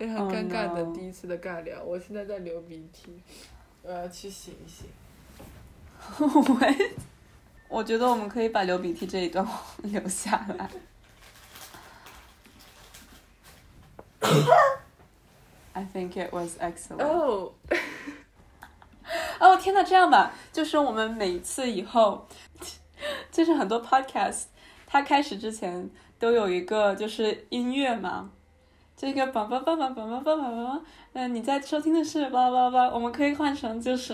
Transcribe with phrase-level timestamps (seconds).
[0.00, 1.82] 非常尴尬的第一次的尬聊。
[1.84, 3.20] 我现在在流鼻涕，
[3.82, 4.86] 我要去醒一醒。
[7.68, 9.46] 我我觉得我们可以把流鼻涕这一段
[9.84, 10.70] 留下来。
[15.74, 17.04] I think it was excellent.
[17.04, 17.52] 哦，
[19.38, 22.26] 哦天呐，这样吧，就是我们每一次以后，
[23.30, 24.44] 就是很多 podcast，
[24.86, 28.30] 它开始之前都有一个就是音乐嘛，
[29.00, 30.82] 这个梆梆梆梆梆梆梆梆梆，
[31.14, 34.12] 嗯，你在收听的是巴拉巴拉我们可以换成就是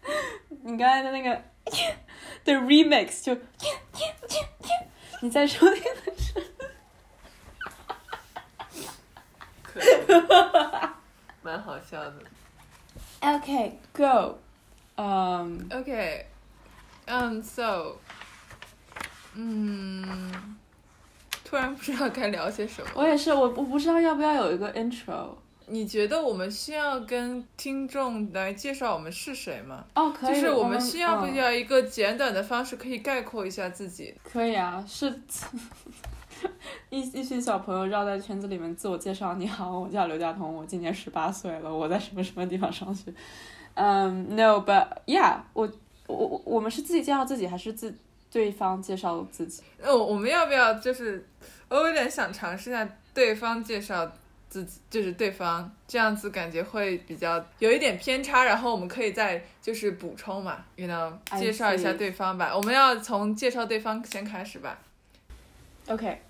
[0.64, 1.42] 你刚才的那个
[2.44, 3.34] 的 remix，就
[5.22, 6.34] 你在收听的是，
[9.62, 9.84] 可以，
[11.40, 12.14] 蛮好笑的。
[13.20, 14.36] OK go，
[14.96, 16.24] 嗯、Okay,
[17.06, 17.96] um, so，
[19.34, 20.57] 嗯，
[21.48, 22.90] 突然不知道该聊些什么。
[22.94, 25.28] 我也是，我我不知道要不要有一个 intro。
[25.66, 29.84] 你觉得我们需要跟听众来介绍我们是谁吗？
[29.94, 34.14] 哦，可以，就是我们们需要不要一个简短的方式可以概括一下自己？
[34.22, 35.10] 可以啊，是
[36.90, 39.34] 一一群小朋友绕在圈子里面自我介绍。
[39.36, 43.12] 你好，我叫刘佳彤，我今年十八岁了，我在什么什么地方上学。
[43.74, 45.70] 嗯、n o but yeah，我
[46.06, 47.94] 我我我们是自己介绍自己，还是自
[48.30, 49.62] 对方介绍自己？
[49.78, 51.26] 那，我我们要不要就是，
[51.68, 54.12] 我有点想尝试一下对方介绍
[54.48, 62.54] 自己，就是对方这样子感觉会比较有一点偏差，然后我们可以再就是补充嘛，you know，介绍一下对方吧。
[62.54, 64.78] 我们要从介绍对方先开始吧。
[65.86, 66.20] OK，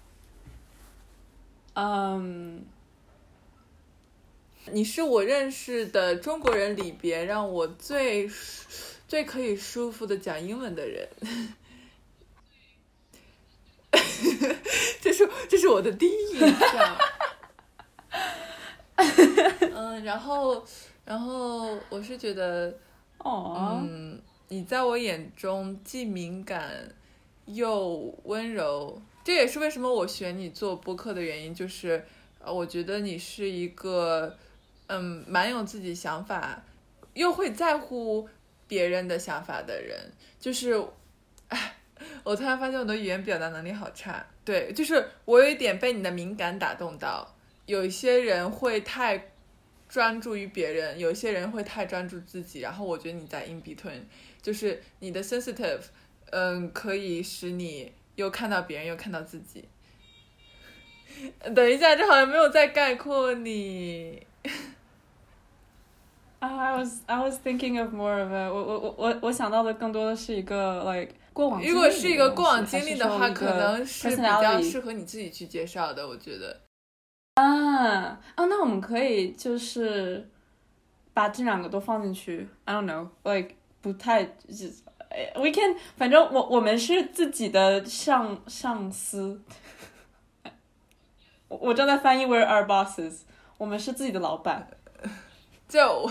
[1.74, 2.64] 嗯、
[4.70, 8.68] 你是我认识的中国人里边让我最舒
[9.08, 11.08] 最可以舒服的讲英文的人。
[15.00, 16.96] 这是这是我的第一印象。
[19.74, 20.64] 嗯，然后
[21.04, 22.76] 然后我是觉得，
[23.18, 26.94] 哦，嗯，你在我眼中既敏感
[27.46, 32.04] 又温柔，这也是为什么我选你做播客的原因，就是
[32.40, 34.36] 呃，我觉得你是一个
[34.88, 36.62] 嗯蛮有自己想法，
[37.14, 38.28] 又会在乎
[38.66, 40.82] 别人的想法的人，就是，哎，
[42.28, 47.34] 我突然发现我的语言表达能力好差，对，就是我有一点被你的敏感打动到，
[47.66, 49.30] 有一些人会太。
[49.88, 54.02] 专注于别人，有一些人会太专注自己，然后我觉得你在 in between，
[54.42, 55.80] 就是你的 sensitive，
[56.28, 59.66] 嗯，可以使你又看到别人又看到自己。
[61.54, 64.26] 等一下，这好像没有在概括你。
[66.40, 76.62] I was I was thinking of more of a 我我我我我想到的更多的是一个 like 过往如果是一个过往经历的话，可能是比较适合你自己去介绍的，我觉得。
[77.34, 80.28] 啊啊，那我们可以就是
[81.14, 82.48] 把这两个都放进去。
[82.64, 84.24] I don't know, like 不太
[85.36, 89.40] we can，反正我我们是自己的上上司。
[91.46, 93.20] 我我正在翻译 We're our bosses，
[93.58, 94.68] 我们是自己的老板。
[95.68, 96.10] 就，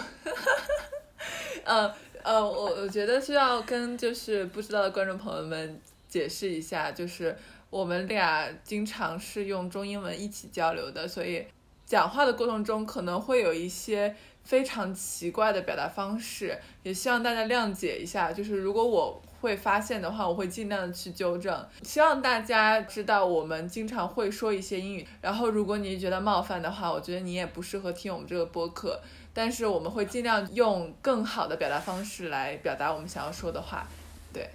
[1.66, 1.93] 呃
[2.27, 5.79] 呃，我我觉得需要跟就是不知道的观众朋友们
[6.09, 7.33] 解释一下，就是
[7.69, 11.47] 我们俩经常是用中英文一起交流的，所以
[11.85, 18.33] 讲话的过程中可能会有一些非常奇怪的表达方式，也希望大家谅解一下。
[18.33, 21.66] 就是如果我会发现的话，我会尽量的去纠正。
[21.83, 28.99] 希望大家知道我们经常会说一些英语，然后如果你觉得冒犯的话，我觉得你也不适合听我们这个播客。
[29.37, 33.87] 但是我们会尽量用更好的表达方式来表达我们想要说的话。
[34.33, 34.49] 对，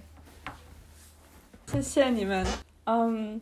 [1.67, 2.45] 谢谢你们。
[2.83, 3.39] 嗯，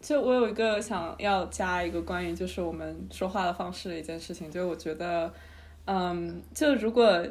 [0.00, 5.30] 就我有一个想要加一个关于就是我们说话的方式的一件事情，就是我觉得，
[5.84, 7.22] 嗯，就如果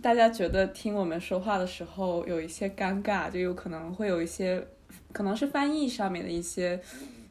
[0.00, 4.64] 大家觉得听我们说话的时候有一些尴尬，就有可能会有一些
[5.12, 6.80] 可能是翻译上面的一些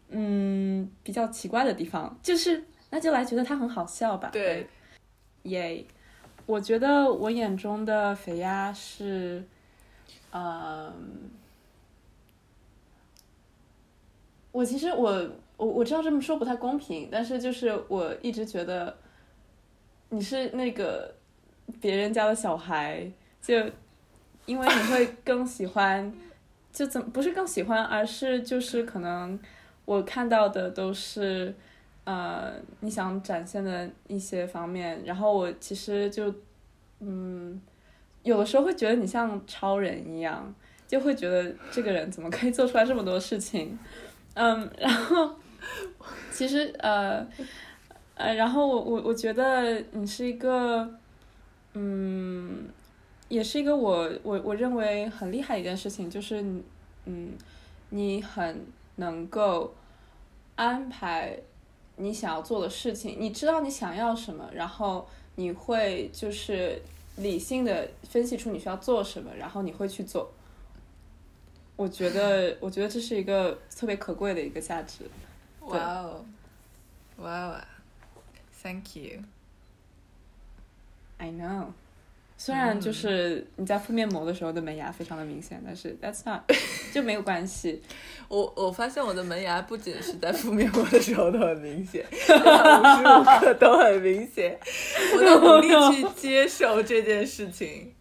[0.10, 4.30] 嗯比较奇怪的地方，就是那就来觉得它很好笑吧。
[4.34, 4.68] 对，
[5.44, 5.86] 耶
[6.46, 9.44] 我觉得我眼中的肥鸭是，
[10.32, 10.92] 嗯。
[14.54, 18.98] 我其实我我我知道这么说不太公平，但是就是我一直觉得
[20.10, 21.16] 你是那个
[21.80, 23.10] 别人家的小孩，
[23.42, 23.56] 就
[24.46, 26.14] 因为你会更喜欢，
[26.74, 29.40] 就怎不是更喜欢，而是就是可能
[29.86, 31.56] 我看到的都是
[32.04, 36.34] 呃你想展现的一些方面，然后我其实就
[37.00, 37.62] 嗯
[38.24, 40.54] 有的时候会觉得你像超人一样，
[40.88, 43.78] 就会觉得这个人怎么可以做出来这么多事情。
[44.34, 45.36] 嗯，然后
[46.32, 47.28] 其实呃
[48.16, 50.90] 呃，然后我我我觉得你是一个，
[51.74, 52.70] 嗯，
[53.28, 56.42] 也是一个我我我认为很厉害一件事情，就是
[57.06, 57.34] 嗯，
[57.90, 58.66] 你很
[58.96, 59.74] 能够
[60.56, 61.38] 安排
[61.98, 66.82] 你想要做的事情，你知道你想要什么，然后你会就是
[67.18, 70.32] 理性的分析出你需要做什么，然后你会去做。
[71.76, 75.04] 我觉得，我觉得这是一个特别可贵的一个价值。
[75.62, 76.26] 哇哦，
[77.18, 77.62] 哇哦
[78.62, 79.22] ，Thank you。
[81.18, 81.68] I know，
[82.44, 86.42] 虽然就是你在敷面膜的时候的门牙非常的明显，但是 that's not
[86.92, 87.80] 就没有关系。
[88.28, 94.60] 我我发现我的门牙不仅是在敷面膜的时候都很明显，无时无刻都很明显。
[95.16, 97.94] 我都努力去接受这件事情。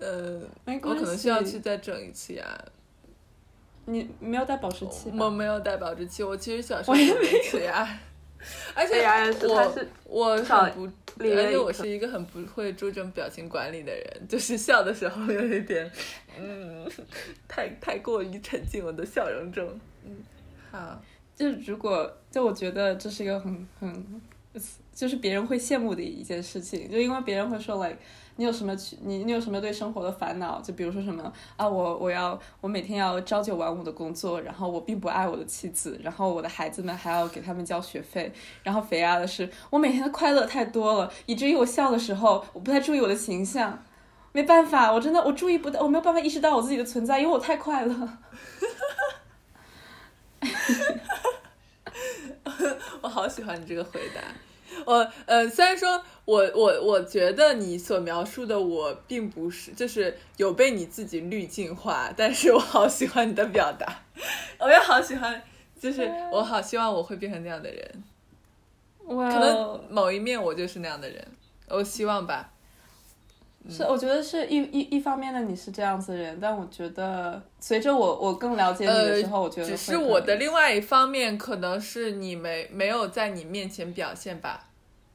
[0.00, 0.40] 呃，
[0.82, 2.44] 我可能需要去再整一次牙。
[3.84, 7.88] 你没有戴保湿器我没有戴保湿器，我其实小时候有一牙，
[8.74, 9.06] 而且
[9.46, 9.74] 我
[10.06, 15.90] 我很不，而且我是一个很不会注重表情管理的人，就是笑的时候有一点，
[16.38, 16.88] 嗯，
[17.48, 19.68] 太太过于沉浸我的笑容中。
[20.04, 20.16] 嗯，
[20.70, 21.02] 好，
[21.34, 24.20] 就如果就我觉得这是一个很很，
[24.92, 27.98] 就是别人会羡慕的一件事情，就因为别人会说 like。
[28.36, 28.96] 你有什么去？
[29.02, 30.60] 你你有什么对生活的烦恼？
[30.60, 43.82] 就比如说什么啊，我我要我每天要朝九晚五的工作，然后我并不爱我的妻子，然后我的孩子们还要给他们交学费，然后肥鸭的是我每天的快乐太多了，以至于我笑的时候我不太注意我的形象，
[44.32, 48.08] 没办法，我真的我注意不到，我没有办法意识到我自己的存在，因为我太快乐。
[53.00, 54.20] 我好喜欢你这个回答。
[54.84, 64.02] 我呃，虽然说我我我觉得你所描述的我并不是，就是有被你自己滤镜化，但是我好喜欢你的表达，
[64.58, 65.42] 我也好喜欢，
[65.80, 68.04] 就是我好希望我会变成那样的人，
[69.06, 71.26] 可能某一面我就是那样的人，
[71.68, 72.50] 我希望吧。
[73.70, 84.68] 是，我觉得是一一一方面的你是这样子的人，但我觉得随着我我更了解你的时候，我觉得只是我的另外一方面，可能是你没没有在你面前表现吧。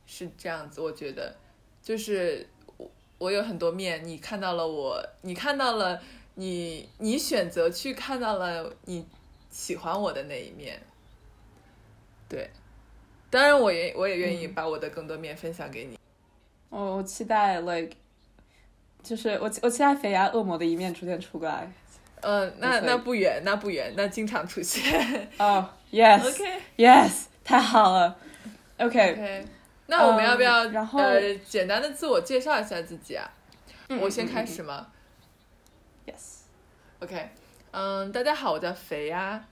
[0.06, 1.34] 是这样子，我觉得，
[1.82, 2.46] 就是
[2.76, 6.02] 我我有很多面，你看到了我，你看到了
[6.34, 9.08] 你，你选择去看到了你
[9.50, 10.82] 喜欢我的那一面，
[12.28, 12.50] 对，
[13.30, 15.98] 当然我也我也愿意把我的更多面分享给你。
[16.70, 17.96] 我我期待，like，
[19.04, 21.72] 就是我我期待肥牙恶魔的一面逐渐出来。
[22.22, 25.30] 呃，那那不远，那不远，那经常出现。
[25.38, 28.16] 哦，yes，OK，yes，太好了
[28.78, 29.46] OK，OK，。
[29.88, 33.28] 那我们要不要然后呃简单的自我介绍一下自己啊？
[34.00, 34.88] 我先开始吗
[36.06, 36.42] ？Yes。
[37.00, 37.30] OK，
[37.72, 39.44] 嗯，大家好，我叫肥鸭。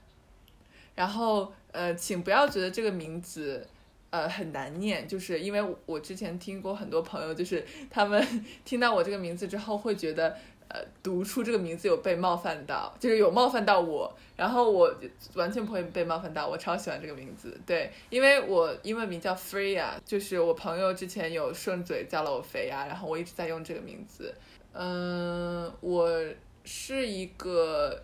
[0.94, 3.66] 然后呃，请不要觉得这个名字
[4.10, 8.24] 呃很难念，就是因为我之前听过很多朋友，就是他们
[8.64, 10.36] 听到我这个名字之后会觉得。
[10.72, 14.94] 呃，读出这个名字有被冒犯到，就是有冒犯到我，然后我
[15.34, 24.32] 完全不会被冒犯到，我超喜欢这个名字，对，因为我英文名叫 Freya，就是我朋友之前有顺嘴叫了我肥呀，然后我一直在用这个名字。
[24.72, 26.08] 嗯，我
[26.62, 28.00] 是一个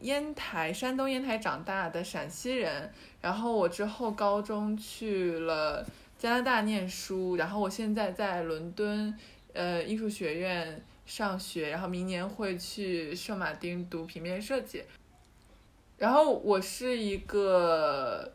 [0.00, 5.86] 烟台，山东烟台长大的陕西人，然后我之后高中去了
[6.18, 9.16] 加拿大念书，然后我现在在伦敦
[9.52, 10.82] 呃艺术学院。
[11.06, 14.84] 上学，然后明年会去圣马丁读平面设计。
[15.98, 18.32] 然后我是一个，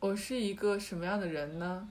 [0.00, 1.86] 我是一个什么样的人呢？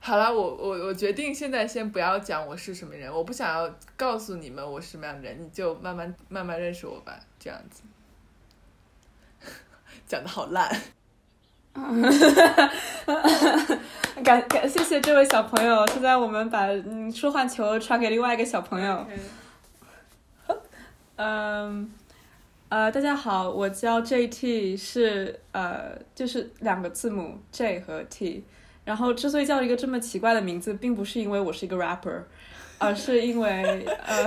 [0.00, 7.82] 好了，我我我决定现在先不要讲我是什么人，我不想要告诉你们我是什么样的人，你就慢慢慢慢认识我吧，这样子。
[10.06, 10.70] 讲的好烂。
[14.24, 19.06] 感感谢谢这位小朋友，现在我们把嗯说话球传给另外一个小朋友。
[21.16, 21.92] 嗯，
[22.68, 28.44] 呃，大家好，我叫 JT，是呃就是两个字母 J 和 T。
[28.88, 32.22] 然后之所以叫一个这么奇怪的名字，并不是因为我是一个 rapper，
[32.78, 34.26] 而是因为呃，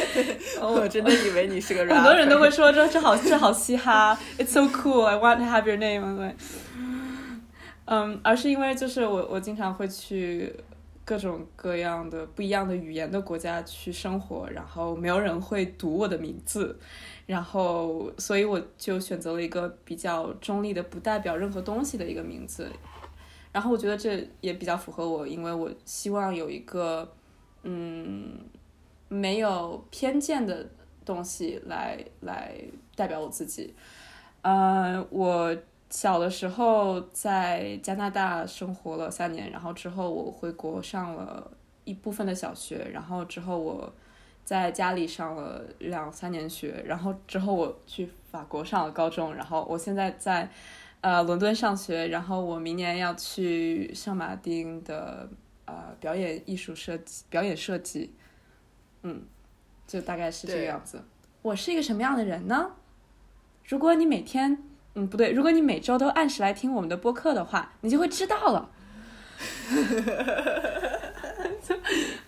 [0.66, 1.94] 我真的以为你是个 rapper。
[1.96, 6.34] 很多人都会说这这好这好嘻哈，It's so cool, I want to have your name，对。
[7.84, 10.54] 嗯，而是因为就是我我经常会去
[11.04, 16.78] 各种各样的不一样的语言的国家去生活，然后没有人会读我的名字，
[17.26, 22.70] 然后所以我就选择了一个比较中立的、不代表任何东西的一个名字，
[23.52, 27.10] 然后我觉得这也比较符合我，因为我希望有一个
[27.62, 28.38] 嗯
[29.08, 30.66] 没有偏见的
[31.04, 32.54] 东西来来
[32.94, 33.74] 代表我自己，
[34.42, 35.56] 呃，我。
[35.90, 41.50] 小的时候在加拿大生活了三年，然后之后我回国上了
[41.84, 43.90] 一部分的小学，然后之后我
[44.44, 50.50] 在家里上了两三年学，然后之后我去法国上了高中，然后我现在在
[51.00, 55.28] 呃伦敦上学，然后我明年要去圣马丁的
[55.64, 58.14] 呃表演艺术设计表演设计，
[59.02, 59.22] 嗯，
[59.86, 61.02] 就大概是这个样子。
[61.42, 62.72] 我是一个什么样的人呢？
[63.64, 64.62] 如果你每天，
[64.94, 68.70] 嗯，不对，如果你每周都按时来听我们的播客的话，你就会知道了。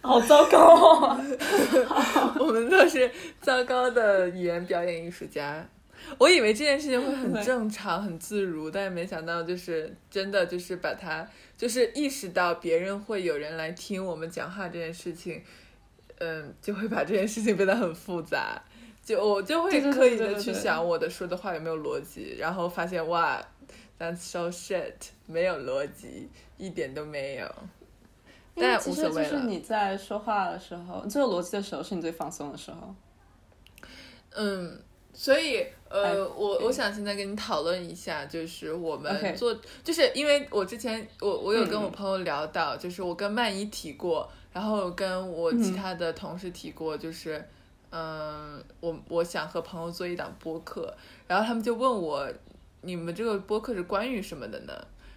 [0.00, 1.20] 好糟糕哦！
[2.38, 3.10] 我们都是
[3.40, 5.66] 糟糕的语言表演艺术家。
[6.18, 15.42] 我以为这件事情会很 正常、很自如，但是没想到就是真的就是把它就是意识到别人会有人来听我们讲话这件事情，
[16.18, 18.62] 嗯，就会把这件事情变得很复杂。
[19.02, 23.42] 就我就会刻意的去想我的说的话有没有逻辑，然后发现哇
[23.98, 24.92] ，that's so shit，
[25.26, 27.50] 没有逻辑，一点都没有。
[28.54, 32.94] 但无所谓了是你在说话的时候，最有逻辑的时候是你最放松的时候。
[34.32, 34.78] 嗯，
[35.14, 41.82] 所以呃，哎我我想现在跟你讨论一下，就是我们做就是因为我之前我我有跟嗯。
[41.82, 45.76] 我朋友聊到，就是我跟曼怡提过，然后跟我其嗯。
[45.76, 47.44] 他的同事提过，就是
[47.90, 50.94] 嗯，我我想和朋友做一档播客，
[51.26, 52.26] 然后他们就问我，
[52.82, 54.72] 你们这个播客是关于什么的呢？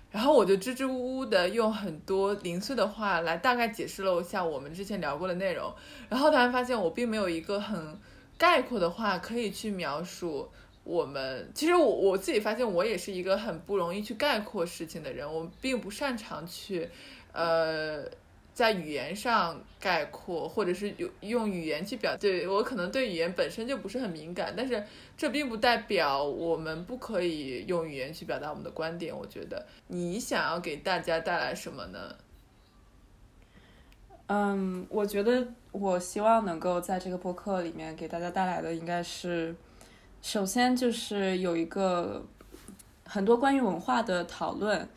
[0.10, 5.74] 然后我就支支吾吾的用很多零碎的话来大概解释了一下我们之前聊过的内容，
[6.10, 8.00] 然后突然发现我并没有一个很
[8.38, 10.48] 概括的话可以去描述
[10.83, 11.49] 我们。
[11.53, 16.89] 其实我我自己发现我也是一个很不容易去概括事情的人，我并不擅长去，
[17.31, 18.03] 呃。
[18.53, 24.85] 在语言上概括，或者是用用语言去表，对我可能对语言本身就不是很敏感，但是
[25.17, 29.11] 这并不代表我们不可以用语言去表达我们的观点。
[29.17, 32.15] 我觉得你想要给大家带来什么呢？
[34.27, 39.55] 嗯，我觉得我希望能够在这个播客里面给大家带来的，应该是
[40.24, 42.25] 首先就是有一个
[43.06, 44.88] 很多关于文化的讨论，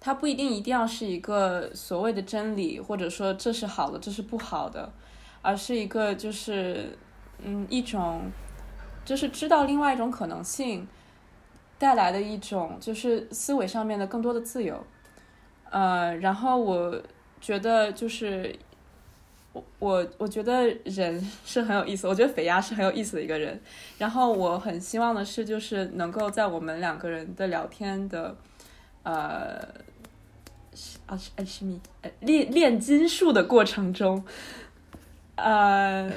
[0.00, 4.92] 它不一定一定要是一个所谓的真理，或者说这是好的，这是不好的，
[5.40, 6.98] 而是一个就是
[7.38, 8.22] 嗯一种
[9.04, 10.86] 就是知道另外一种可能性
[11.78, 14.84] 带来的一种就是思维上面的更多的自由。
[15.70, 17.00] 呃，然后我
[17.40, 18.58] 觉得就是
[19.52, 23.60] 我我我觉得人是很有意思，我觉得肥鸭是很有意思的一个人。
[23.98, 28.34] 然后我很希望的是，就是能够在我们两个人的聊天的，
[29.02, 29.60] 呃，
[30.74, 34.24] 是啊是呃是米呃炼炼金术的过程中，
[35.36, 36.10] 呃，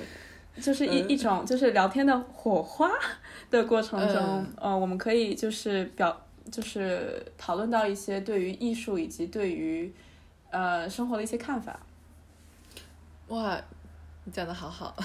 [0.61, 2.89] 就是一、嗯一种就是聊天的火花
[3.51, 9.93] 的过程中，嗯呃，我们可以就是表就是讨论到一些对于艺术以及对于
[10.51, 11.77] 呃生活的一些看法。
[13.27, 13.59] 哇，
[14.23, 14.95] 你讲的好好，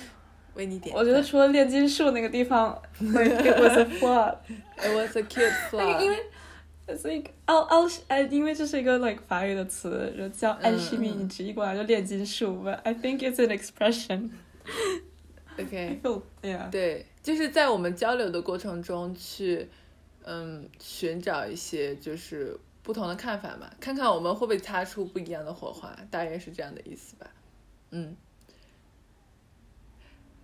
[0.54, 0.94] 为你点。
[0.94, 14.30] 我觉得除了炼金术那个地方 it was a flop，it was a cute flaw，个因为所以奥奥呃，因为这是一个 like 法语的词，就叫嗯安西米，嗯你直译过来就炼金术，but I think it's an expression.
[15.58, 16.68] OK，yeah.
[16.70, 19.68] 对，就是在我们交流的过程中去，
[20.24, 27.26] 嗯，寻找一些就是不同的看法嘛，看看我们会不会擦出不一样的火花，大约是这样的意思吧。
[27.90, 28.16] 嗯，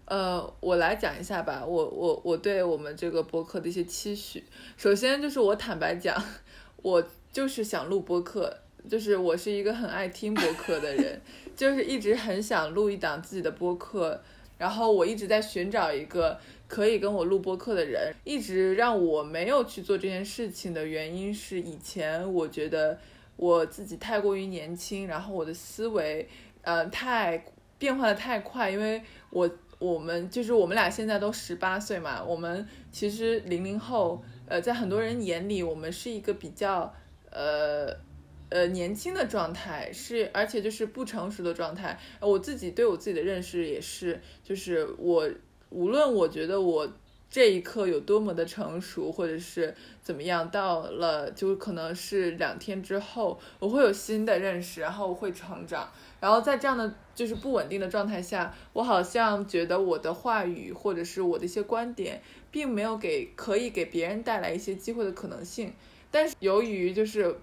[0.07, 4.45] 呃，我来讲一下吧，我我我对我们这个播客的一些期许。
[4.77, 6.21] 首先就是我坦白讲，
[6.83, 11.21] 我就是想录播客，就是我是一个很爱听播客的人，
[11.57, 14.21] 就是一直很想录一档自己的播客，
[14.59, 22.99] 然后我一直在寻找一个可以跟我录播客的人，一直让我没有去做这件事情的原因是以前我觉得
[23.37, 26.29] 我自己太过于年轻，然后我的思维
[26.67, 27.43] 呃太
[27.79, 36.93] 变化的太快，因为我我们就是我们俩现在都十八岁嘛，我们其实零零后呃在很多人眼里我们是一个比较
[37.31, 38.05] 呃。
[38.49, 41.99] 呃，年轻的状态是，而且就是不成熟的状态。
[42.21, 45.29] 我自己对我自己的认识也是，就是我
[45.69, 46.89] 无论我觉得我
[47.29, 55.91] 这一刻有多么的成熟，或者是怎么样，到了就可能是两天之后，我会有新的认识，然后我会成长。
[56.21, 62.21] 然后在这样的就是不稳定的状态下，我好像觉得我的话语或者是我的一些观点，
[62.51, 65.73] 并没有给可以给别人带来一些机会的可能性。
[66.11, 67.37] 但是由于就是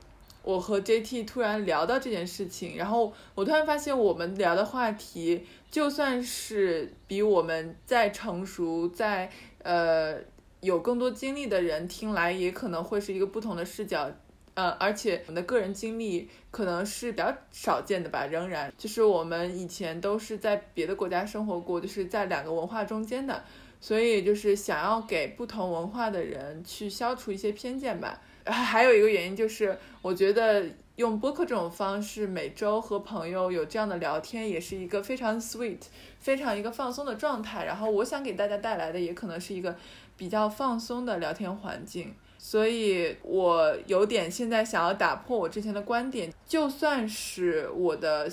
[0.43, 10.17] 我和 JT 突然聊到这件事情，然后我突然发现我们聊的话题，就算是比我们再成熟、再呃
[10.61, 14.09] 有更多经历的人听来也可能会是一个不同的视角。
[14.55, 23.43] 呃，而且我们的个人经历可能是比较少见的吧，仍然就是我们以前都是在别的国家生活过，就是在两个文化中间的，
[23.81, 28.21] 所以就是想要给不同文化的人去消除一些偏见吧。
[28.45, 30.65] 还有一个原因就是，我觉得
[30.97, 35.79] 用播客这种方式，每周和朋友有这样的聊天，也是一个非常 sweet、
[36.19, 37.63] 非常一个放松的状态。
[37.65, 39.75] 然后我想给大家带来的，也可能是一个
[40.17, 42.13] 比较放松的聊天环境。
[42.45, 48.29] 所以，我有点现在想要打破我之前的观点，就算是我的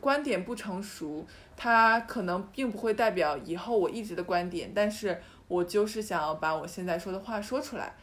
[0.00, 7.94] 观点不成熟，它可能并不会代表以后我一直的观点，但是我就是想要把我现在说的话说出来。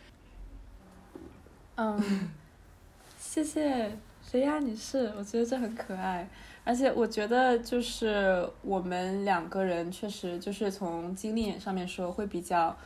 [1.78, 2.30] 嗯，
[3.18, 4.60] 谢谢谁呀？
[4.60, 6.30] 女士，我觉得这很可爱，
[6.64, 12.78] 而且我觉得就是我们两个人确实就是从经历上面说会比较，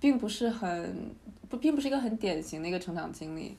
[0.00, 1.14] 并不是很。
[1.48, 3.56] 不，并不是一个很典型的一个成长经历，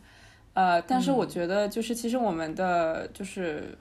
[0.53, 3.77] 呃，但是我觉得就是其实我们的就是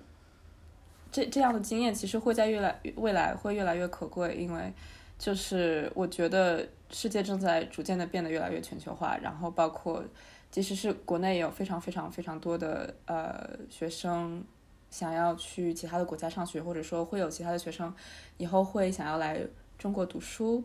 [1.11, 4.73] 这这样的经验，其实会在越来未来会越来越可贵，因为
[5.19, 10.05] 就是我觉得世界正在逐渐的变得越来越全球化，然后包括
[10.53, 14.45] 即使是国内也有非常非常非常多的呃学生
[14.89, 17.93] 想要去其他的国家上学，或者说会有其他的学生
[18.37, 19.41] 以后会想要来
[19.77, 20.63] 中国读书，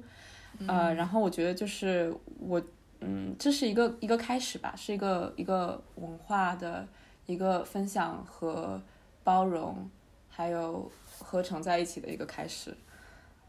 [0.67, 2.61] 呃，然后我觉得就是我。
[3.03, 6.87] 嗯，这是一个一个开始吧，是一个一个文化的
[7.25, 8.79] 一个分享和
[9.23, 9.89] 包容，
[10.29, 12.77] 还有合成在一起的一个开始。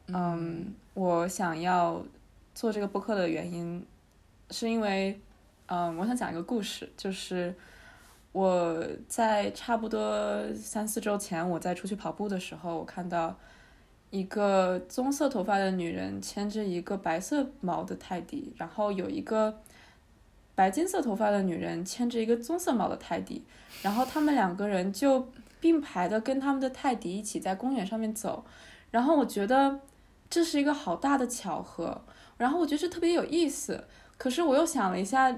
[0.06, 2.02] 嗯，我想要
[2.54, 3.86] 做这个播客的原因，
[4.48, 5.20] 是因为，
[5.66, 7.54] 嗯，我想讲一个故事，就是
[8.32, 13.36] 我在差不多三四周前，我在出去跑步的时候，我看到。
[14.12, 19.58] 一个棕色头发的女人牵着一个白色毛的泰迪，然后有一个
[20.54, 23.42] 白金色头发的女人牵着一个棕色毛的泰迪，
[23.80, 25.26] 然后他们两个人就
[25.58, 28.44] 并排的跟他们的泰迪一起在公园上面走，
[28.90, 29.80] 然后我觉得
[30.28, 32.02] 这是一个好大的巧合，
[32.36, 33.82] 然后我觉得这特别有意思，
[34.18, 35.34] 可是我又想了一下，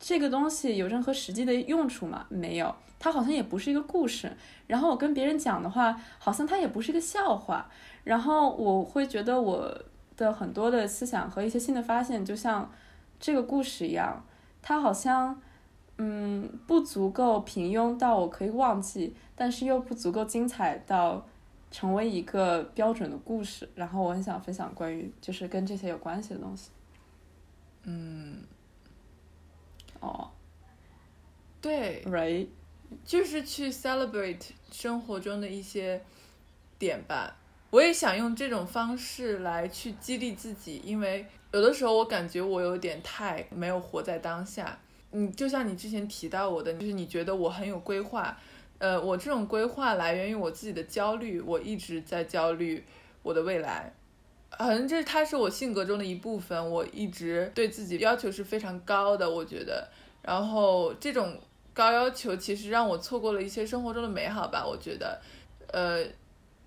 [0.00, 2.24] 这个东西有任何实际的用处吗？
[2.30, 4.34] 没有，它好像也不是一个故事，
[4.66, 7.68] 然后我跟别人讲的话，好像它也不是一个笑话。
[8.02, 9.78] 然后我会觉得我
[10.16, 12.72] 的很多的思想和一些新的发现，就像
[13.20, 14.24] 这个故事一样，
[14.62, 15.38] 它好像
[15.98, 21.26] 嗯不足够平庸到我可以忘记，但是又不足够精彩到
[21.70, 23.68] 成为一个标准的故事。
[23.74, 26.70] 然后我很想分享关于就是跟这些有关系的东西。
[27.82, 28.42] 嗯，
[30.00, 30.30] 哦，
[31.60, 32.46] 对，right，
[33.04, 36.02] 就是去 celebrate 生活中的一些
[36.78, 37.36] 点吧。
[37.70, 44.78] 我也想用这种方式来去激励自己，因为有的时候我感觉我有点太没有活在当下。
[45.10, 48.36] 你就像你之前提到我的，就是你觉得我很有规划，
[48.78, 52.84] 呃，我这种规划来源于我自己的焦虑，我一直在焦虑
[53.22, 53.92] 我的未来，
[54.58, 59.88] 反正这它是我性格中的一部分，我一直对自己要求是非常高的，我觉得，
[60.22, 61.38] 然后这种
[61.74, 65.20] 高要求其实让我错过了一些生活中的美好吧，我觉得，
[65.70, 66.06] 呃。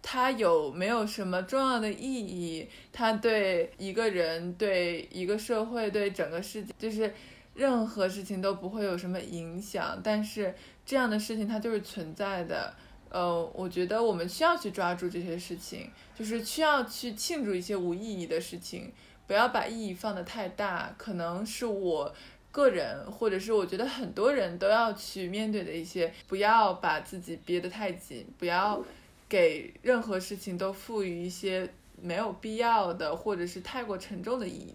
[0.10, 2.66] 它有没有什么重要的意义？
[2.94, 7.14] 它对一个人、对一个社会、对整个世界，就是
[7.54, 10.00] 任何事情都不会有什么影响。
[10.02, 12.74] 但是这样的事情它就是存在的。
[13.10, 18.94] 呃，我觉得我们需要去抓住这些事情，就是需要去庆祝一些无意义的事情，
[19.26, 20.96] 不要把意义放得太大。
[20.98, 22.16] 可能是我
[22.58, 28.84] 个人，或者是我觉得很多人都要去面对的一些，不要把自己憋得太紧，不要。
[29.30, 31.70] 给任何事情都赋予一些
[32.02, 34.74] 没有必要的或者是太过沉重的意义，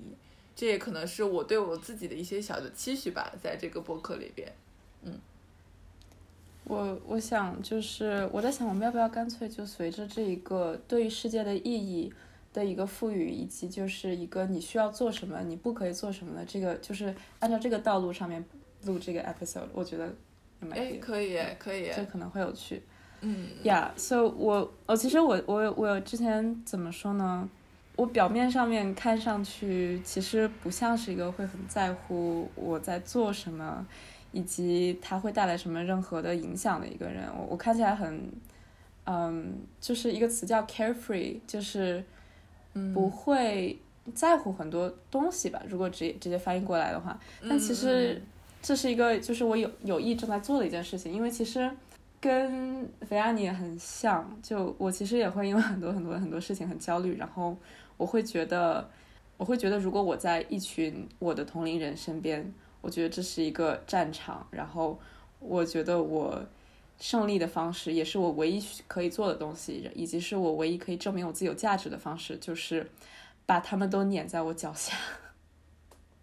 [0.54, 4.52] 这也可能是我对我自己的一些小的期许吧，在这个博客里边，
[5.04, 5.18] 嗯，
[6.64, 12.12] 我我想就是我在想，我们要不要干脆就随着这一个对于世界的意义
[12.52, 18.44] 的一个赋予，以及就是一个你需要做什么，你不可以做什么的这个，就是按照这个道路上面
[18.84, 20.12] 录这个 episode，我觉得
[20.70, 22.82] 哎，可以，可以，这可能会有趣。
[23.20, 27.48] 嗯，Yeah，so 我我其实我我我之前怎么说呢？
[27.94, 33.86] 我表面上面看上去其实不像是一个会很在乎我在做什么，
[34.32, 37.28] 以及它会带来什么任何的影响的一个人。
[37.36, 38.32] 我我看起来很，
[39.04, 42.02] 嗯，就是一个词叫 carefree，就是
[42.94, 43.78] 不会
[44.14, 45.62] 在乎很多东西吧。
[45.68, 48.20] 如果直接直接翻译过来的话，但其实
[48.60, 51.70] 这是一个就是我有有意正在做的一件事情，因为其实。
[52.22, 57.56] 跟菲亚尼也很像，就我其实也会因为很多很多很多事情很焦虑，然后
[57.96, 58.88] 我会觉得，
[59.36, 64.46] 我会觉得，如果我在一群我的同龄人身边，我觉得这是一个战场。
[64.52, 64.96] 然后，
[65.40, 66.40] 我觉得我
[67.02, 72.88] 胜利的方式，也是我唯一可以做的东西，以及是我唯一可以证明我自己有价值的方式，就是
[73.44, 74.96] 把他们都撵在我脚下。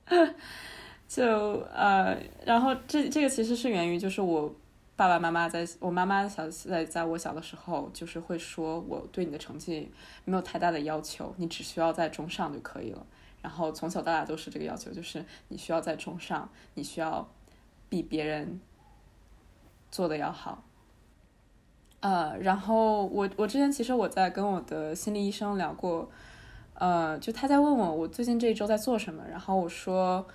[1.06, 4.56] 就呃，然后这这个其实是源于，就是我
[4.96, 9.92] 爸爸妈妈在我妈妈小在在我小的时候，就是会说我对你的成绩
[10.24, 13.06] 没有太大的要求，你只需要在中上就可以了。
[13.42, 17.30] 然后从小到大都是这个要求，就是你需要在中上，你需要
[17.90, 18.62] 比别人
[19.92, 20.64] 做的要好。
[22.02, 26.10] 呃，然后我我之前其实我在跟我的心理医生聊过，
[26.74, 30.26] 呃，就他在问我我最近这一周在做什么，然后我说。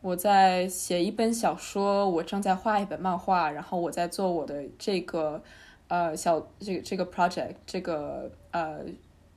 [0.00, 5.42] 我在写一本小说，我正在画一本漫画，然后我在做我的这个，
[5.88, 8.80] 呃，小这个这个 project 这个呃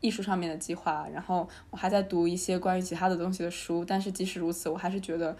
[0.01, 5.33] 艺术上面的计划，然后我还在读一些关于其他的东西的书，但是即使如此，我还是觉得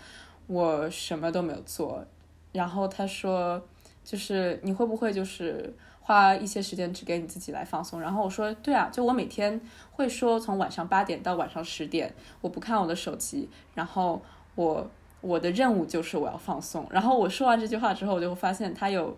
[0.47, 2.05] 我什么都没有做。
[2.53, 3.61] 然后他说，
[4.05, 5.75] 就是你会不会就是
[6.07, 8.01] 花一些时间只给你自己来放松？
[8.01, 14.19] 然后我说，对啊，就我每天会说从晚上八点到晚上十点，我不看我的手机，然后
[14.55, 14.89] 我。
[15.19, 16.87] 我的任务就是我要放松。
[16.91, 19.17] 然后我说完这句话之后，我就发现它有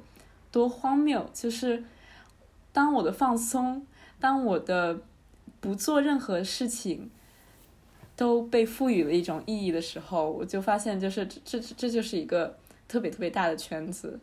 [0.49, 1.30] 多荒谬。
[1.34, 1.84] 就是
[2.71, 3.86] 当我的放松，
[4.17, 5.02] 当我的
[5.60, 7.12] 不做任何事情
[8.15, 14.17] 都被赋予了一种意义的时候，我就发现，就是这这这就是一个特别特别大的圈子。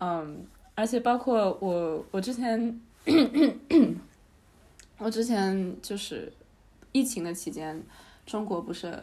[0.00, 0.46] 嗯，
[0.78, 2.80] 而且包括我，我之前，
[4.96, 6.32] 我之前就是
[6.92, 7.82] 疫情的期间，
[8.24, 8.96] 中国不是。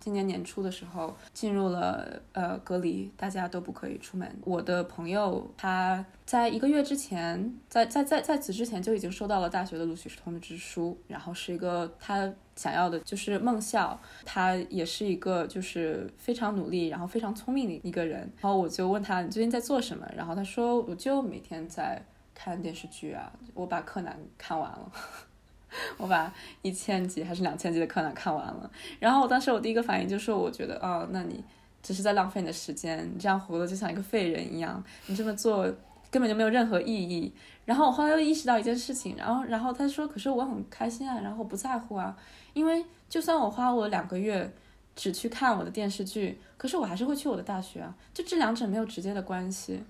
[0.00, 4.32] 今年年初的时候进入了呃隔离，大家都不可以出门。
[4.44, 18.20] 我的朋友他在一个月之前，在在在在此之前就已经收到了大学的录取通知书，然后是一个他想要的就是梦校，他也是一个就是非常努力，然后非常聪明的一个人。
[18.40, 22.02] 然后我就问他你最近在做什么，然后他说我就每天在
[22.34, 24.92] 看电视剧啊，我把柯南看完了。
[25.98, 31.44] 我把一千集还是两千集的柯南看完了，然后我当时我第一个反应就是，我觉得，哦，那你
[31.82, 35.64] 只是在浪费你的时间，你这样活的就像一个废人一样，你这么做
[36.10, 37.30] 根本就没有任何意义。
[37.68, 42.16] 然后我后来又意识到一件事情，然后，然后他说，可是我很开心啊，然后不在乎啊，
[42.54, 44.50] 因为就算我花我两个月
[44.96, 49.84] 只去看我的电视剧，可是我还是会去我的大学啊，就这两者没有直接的关系。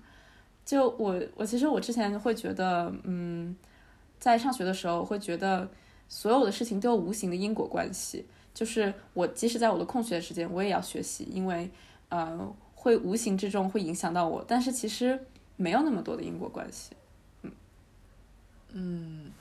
[0.65, 3.55] 就我，我其实我之前会觉得，嗯。
[4.19, 5.65] 在上学的时候，会觉得
[6.09, 8.25] 所有的事情都有无形的因果关系。
[8.53, 11.71] 就是我即使在我的空闲时间，我也要学习，因为
[12.09, 14.43] 呃，会无形之中会影响到我。
[14.45, 15.17] 但是其实
[15.55, 16.91] 没有那么多的因果关系。
[18.73, 19.31] 嗯，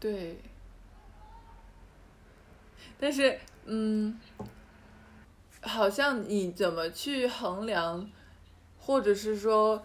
[0.00, 0.38] 对。
[2.98, 4.18] 但是嗯，
[5.60, 8.10] 好像你怎么去衡量，
[8.78, 9.84] 或者是说，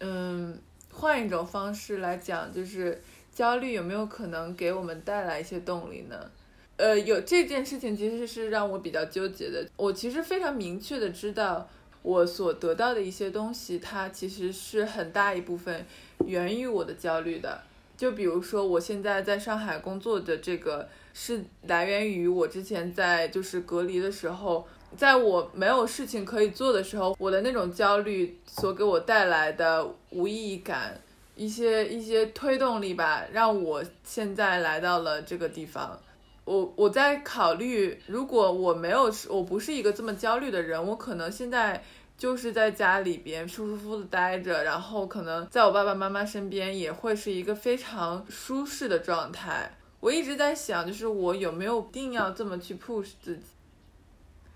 [0.00, 0.58] 嗯。
[0.98, 6.30] 换一种方式来讲，就是焦虑有没有可能给我们带来一些动力呢？
[6.78, 9.68] 呃，有这件事情其实是让我比较纠结的。
[9.76, 11.68] 我其实非常明确的知道，
[12.06, 15.84] 我所得到的一些东西，它其实是很大一部分
[16.24, 17.60] 源于我的焦虑的。
[17.96, 24.64] 就比如说，我现在在上海工作的这个，是来源于我之前在就是隔离的时候。
[24.96, 30.98] 在我没有事情可以做的时候，我的那种焦虑所给我带来的无意义感，
[31.34, 35.98] 一些一些推动力吧，让我现在来到了这个地方。
[36.44, 41.82] 我我在考虑，如果我没有，我不是一个这么焦虑的人，我可能现在
[42.16, 49.70] 就是在家里边舒舒服服的待着，然后可能在我爸爸妈妈身边也会是一个非常舒适的状态。
[50.00, 53.44] 我一直在想，就是我有没有一定要这么去 push 自己。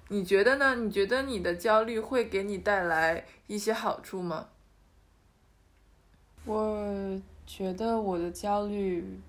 [0.08, 0.74] 你觉得呢？
[0.74, 4.48] 你觉得你的焦虑会给你带来一些好处吗？
[6.44, 9.20] 我觉得我的焦虑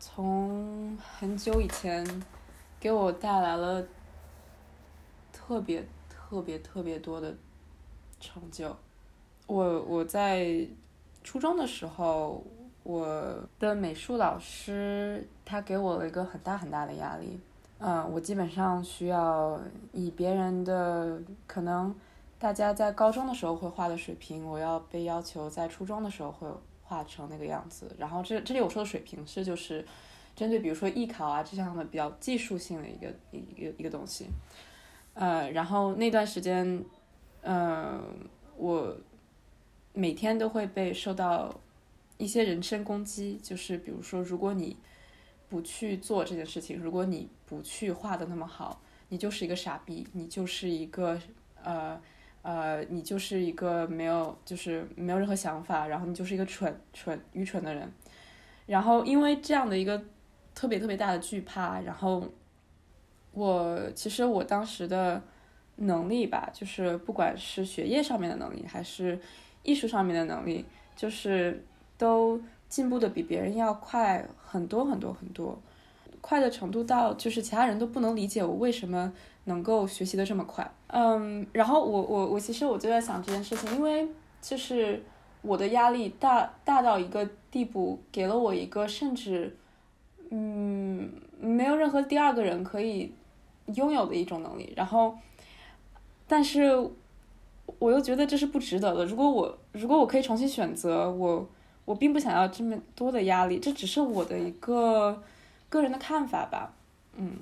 [0.00, 2.04] 从很久以前
[2.80, 3.86] 给我带来了
[5.32, 5.86] 特别
[6.28, 7.34] 特别特别多的
[8.20, 8.76] 成就。
[9.46, 10.66] 我我在
[11.24, 12.44] 初中的时候，
[12.82, 17.40] 我的美术老师他给我了一个很大很大的压力。
[17.78, 19.58] 嗯，我基本上需要
[19.92, 21.94] 以别人的可能，
[22.38, 26.46] 大家在高中的时候会画的水平，我要被要求在初中的时候会
[26.82, 27.90] 画成那个样子。
[27.96, 29.82] 然后这这里我说的水平是就是
[30.36, 34.26] 针对比如说艺考啊这样的比较技术性的一个一个一个东西。
[35.18, 36.84] 呃，然后那段时间，
[37.42, 38.00] 嗯，
[38.56, 38.96] 我
[39.92, 41.52] 每天都会被受到
[42.18, 44.76] 一些人身攻击，就是比如说，如果你
[45.48, 51.18] 不去做这件事情，如果你不去画的那么好，你就是一个傻逼，你就是一个
[51.64, 52.00] 呃
[52.42, 57.92] 呃，你就是一个没有就是没有任何想法，然后你就是一个蠢蠢愚蠢的人。
[58.66, 60.00] 然后因为这样的一个
[60.54, 62.22] 特别特别大的惧怕，然后
[63.38, 65.22] 我其实我当时的
[65.76, 69.18] 能力吧，就是不管是学业上面的能力，还是
[69.62, 70.64] 艺术上面的能力，
[70.96, 71.64] 就是
[71.96, 75.56] 都进步的比别人要快很多很多很多，
[76.20, 79.12] 快的程度到就是其他人都不能理解我为什么
[79.44, 80.68] 能够学习的这么快。
[80.88, 84.08] 嗯，然后我我我其实我就在想这件事情，因为
[84.42, 85.02] 就是
[85.42, 89.56] 我的压力大大到一个地步，给了我一个甚至
[90.30, 93.12] 嗯没有任何第二个人可以
[93.74, 95.16] 拥有的一种能力，然后
[96.26, 96.76] 但是
[97.78, 99.04] 我又觉得这是不值得的。
[99.04, 101.48] 如果我如果我可以重新选择，我
[101.84, 105.22] 我并不想要这么多的压力，这只是我的一个
[105.68, 106.72] 个人的看法吧，
[107.16, 107.36] 嗯。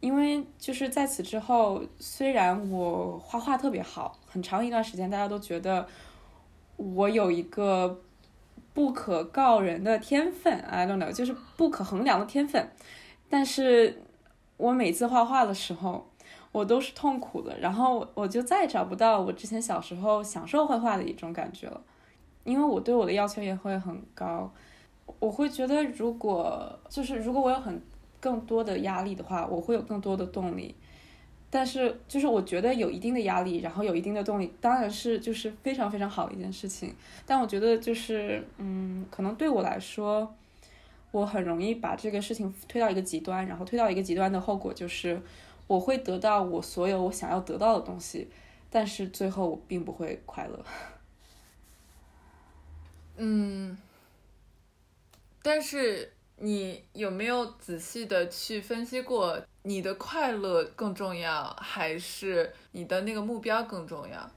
[0.00, 5.86] 因为就是在此之后，虽然我画画特别好，很长一段时间大家都觉得
[6.74, 8.00] 我有一个
[8.74, 12.68] 不可告人的天分，I don't know，就是不可衡量的天分。
[13.30, 14.02] 但是
[14.62, 16.06] 我每次画画的时候，
[16.52, 21.80] 我都是痛苦的，然后我就再也找不到我之前小时候享受绘画的一种感觉了。
[22.44, 24.48] 因为我对我的要求也会很高，
[25.18, 27.82] 我会觉得如果就是如果我有很
[28.20, 30.72] 更多的压力的话，我会有更多的动力。
[31.50, 36.94] 但是，就是我觉得有一定的压力，然后有一定的动力，当然是就是非常非常好的一件事情。
[37.26, 40.32] 但我觉得就是，嗯，可能对我来说，
[41.12, 45.20] 我很容易把这个事情推到一个极端，然后推到一个极端的后果就是，
[45.68, 48.28] 我会得到我所有我想要得到的东西，
[48.68, 50.64] 但是最后我并不会快乐。
[53.16, 53.76] 嗯，
[55.42, 64.30] 但是你有没有仔细的去分析过，你的快乐更重要，还是你的那个目标更重要？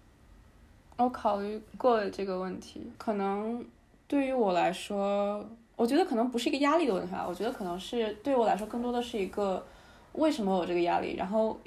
[0.98, 3.66] 我考虑过这个问题，可能
[4.08, 9.66] 对于我来说，我觉得可能不是一个压力的问题吧，我觉得可能是对我来说更多的是一个
[10.14, 11.60] 为什么有这个压力，然后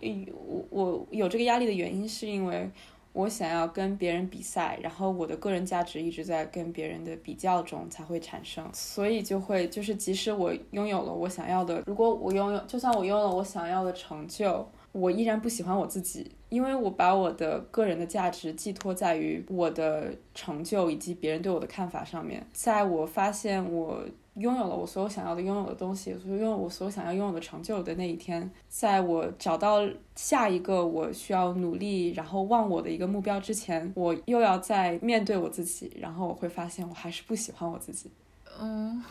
[0.47, 2.71] 我我有这个压力的原因是因为。
[3.15, 24.03] 我想要跟别人比赛，然后我的个人价值一直在跟别人的比较中才会产生，所以就会就是即使我拥有了我想要的，如果我拥有，就算我拥有了我想要的成就，我依然不喜欢我自己，因为我把我的个人的价值寄托在于我的成就以及别人对我的看法上面，在我发现我。
[24.39, 29.81] 拥有了我所有想要的拥有的东西，所以拥有我所有想要拥有的成就的那一天，在我找到
[30.15, 38.13] 下一个我需要努力然后忘我的一个目标之前，我又要再面对我自己，然后我会发现我还是不喜欢我自己。
[38.61, 39.03] 嗯，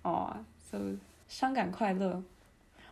[0.00, 0.34] 哦，
[0.72, 0.78] 就
[1.28, 2.22] 伤感快乐。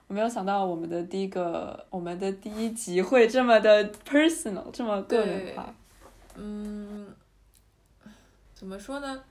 [0.08, 5.74] 我没有想到我们的第一个，我们的第一集会这么的 personal，这么个人化。
[6.34, 7.14] 嗯，
[8.54, 9.22] 怎么说呢？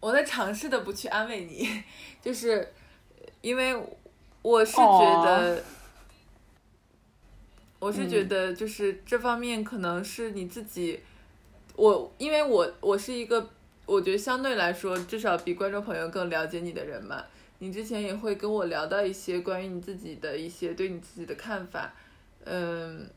[0.00, 1.68] 我在尝试的不去安慰你，
[2.20, 2.72] 就是
[3.42, 3.80] 因为
[4.42, 5.62] 我是觉得，
[7.78, 10.98] 我是觉得就是这方面可能是你自己，
[11.76, 13.50] 我因为我我是一个
[13.90, 17.24] 我觉得相对来说至少比观众朋友更了解你的人嘛，
[17.58, 21.92] 你之前也会跟我聊到一些关于你自己的一些对你自己的看法，
[22.44, 23.10] 嗯，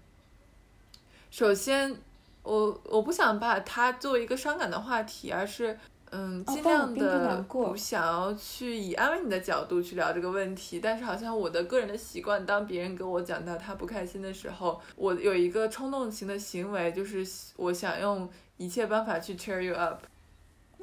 [1.29, 1.95] 首先
[2.41, 5.77] 我我不想把它作为一个伤感的话题，而是。
[6.15, 20.03] 嗯，尽量的不想要去以安慰你的角度去聊这个问题，但是好像我的个人的习惯，当别人跟我讲到他不开心的时候，我有一个冲动型的行为，就是我想用一切办法去 cheer you up。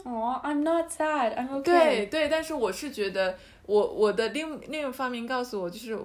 [0.05, 1.63] 哦，I'm not sad, I'm okay。
[1.63, 3.37] 对对，但是我是觉得，
[3.67, 5.99] 我我的另另一个方面告诉我，就是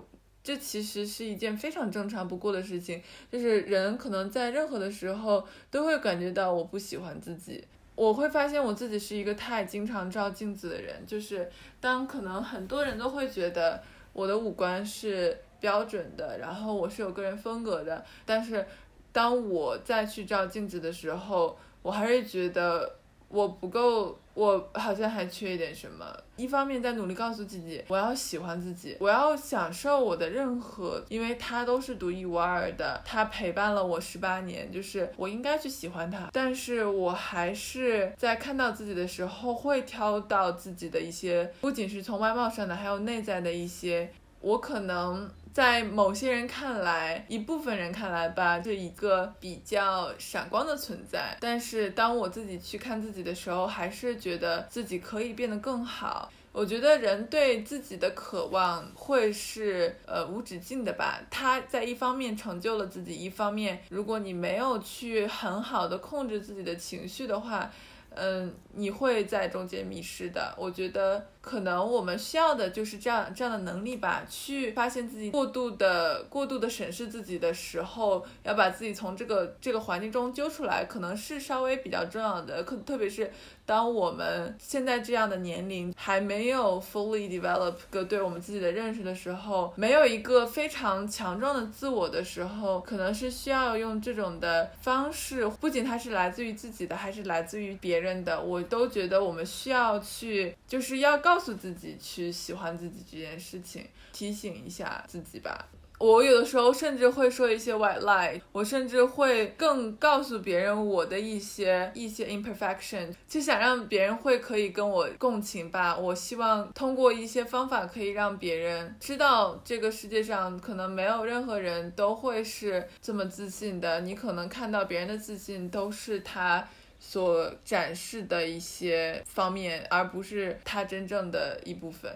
[0.43, 7.63] 这其实是一件非常正常不过的事情，就是人可能在任何的时候都会感觉到我不喜欢自己。
[7.95, 13.81] 我会发现我自己是一个太经常照镜子的人，就是当可能很多人都会觉得
[14.11, 18.65] 我的五官是标准的，然后我是有个人风格的，但是
[19.13, 22.97] 当我再去照镜子的时候，我还是觉得
[23.29, 24.19] 我不够。
[24.35, 26.05] 我好像还缺一点什么。
[26.35, 36.27] 一方面在努力告诉自己，我要喜欢自己，我要享受我的任何，因为他都是独一无二的，他陪伴了我十八年，就是我应该去喜欢他。
[36.33, 44.11] 但是我还是在看到自己的时候，会挑到自己的一些，不仅是从外貌上的，还有内在的一些，
[44.41, 51.37] 我可能在某些人看来，一部分人看来吧，是一个比较闪光的存在。
[51.39, 56.29] 但是当我自己去看自己的时候，还是觉得自己可以变得更好。
[56.51, 61.21] 我觉得人对自己的渴望会是呃无止境的吧。
[61.31, 67.71] 他在一方面成就了自己，一方面如果你没有去很好的控制自己的情绪的话，
[68.09, 70.53] 嗯，你会在中间迷失的。
[70.57, 71.25] 我觉得。
[71.45, 82.63] 可能我们需要的就是这样这样的能力吧，去发现自己过度的过度的审视自己的时候，要把自己从这个这个环境中揪出来，可能是稍微比较重要的。
[82.63, 83.31] 可特别是
[83.63, 101.34] 当我们现在这样的年龄还没有 fully develop 个对我们自己的认识的时候，没有一个非常强壮的自我的时候，可能是需要用这种的方式，不仅它是来自于自己的，还是来自于别人的，我都觉得我们需要去，就是要告。
[101.35, 105.67] 告诉自己去喜欢自己这件事情，提醒一下自己吧。
[105.99, 115.97] 我有的时候甚至会说一些 white lie，我甚至会更告诉别人我的一些一些 imperfection，就想让别人会可以跟我共情吧。
[115.97, 123.99] 我希望通过一些方法可以让别人知道，这个世界上可能没有任何人都会是这么自信的。
[123.99, 126.65] 你可能看到别人的自信都是他。
[127.07, 132.11] 所展示的一些方面，而不是他真正的一部分，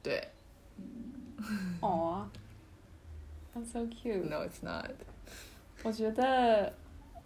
[0.00, 0.22] 对。
[1.80, 2.24] 哦，
[3.52, 4.28] I'm so cute.
[4.28, 4.92] No, it's not.
[5.82, 6.72] 我觉得，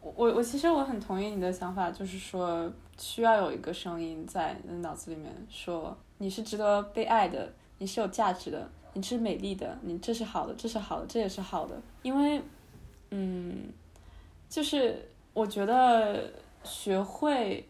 [0.01, 11.79] 我我其实我很同意你的想法，就是说需要有一个声音在你脑子里面说，你是值得被爱的，你是有价值的，你是美丽的，你这是好的，这是好的，这也是好的。
[12.03, 12.41] 因为，
[13.11, 13.69] 嗯，
[14.49, 16.33] 就是我觉得。
[16.65, 17.69] 学会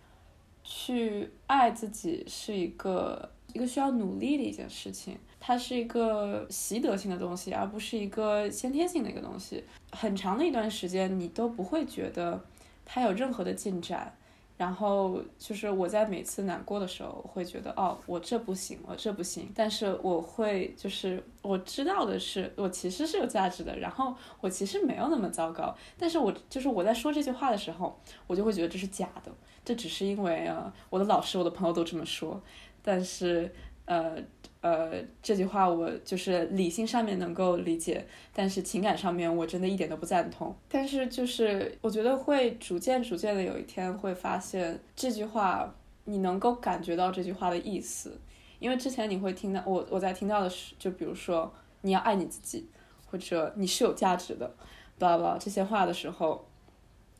[0.62, 9.62] 去爱自己是一个一个需要努力的一件事情，它是一个习得性的东西，而不是一个先天性的一个东西。
[9.92, 12.44] 很长的一段时间，你都不会觉得
[12.84, 14.16] 它有任何的进展。
[14.56, 19.50] 然后就是我在每次难过的时候，会觉得哦，我这不行，我这不行。
[19.54, 23.78] 但是我会就是我知道的是，我其实是有价值的。
[23.78, 25.74] 然后我其实没有那么糟糕。
[25.98, 29.32] 但是我就是我在说这句话的时候，我就会觉得这是假的，
[29.64, 32.40] 这只是因为呃，我的老师、我的朋友都这么说。
[32.82, 33.54] 但是
[33.86, 34.16] 呃。
[34.64, 40.56] 呃，这句话我就是理性上面能够理解，但是情感上面我真的一点都不赞同。
[40.70, 45.70] 但是就是我觉得会逐渐逐渐的有一天会发现这句话，
[46.04, 48.18] 你能够感觉到这句话的意思，
[48.58, 52.66] 因为之前你会听到我我在听到的是，就比如说你要爱你自己，
[53.04, 54.50] 或者你是有价值的，
[54.98, 56.48] 巴拉巴拉这些话的时候，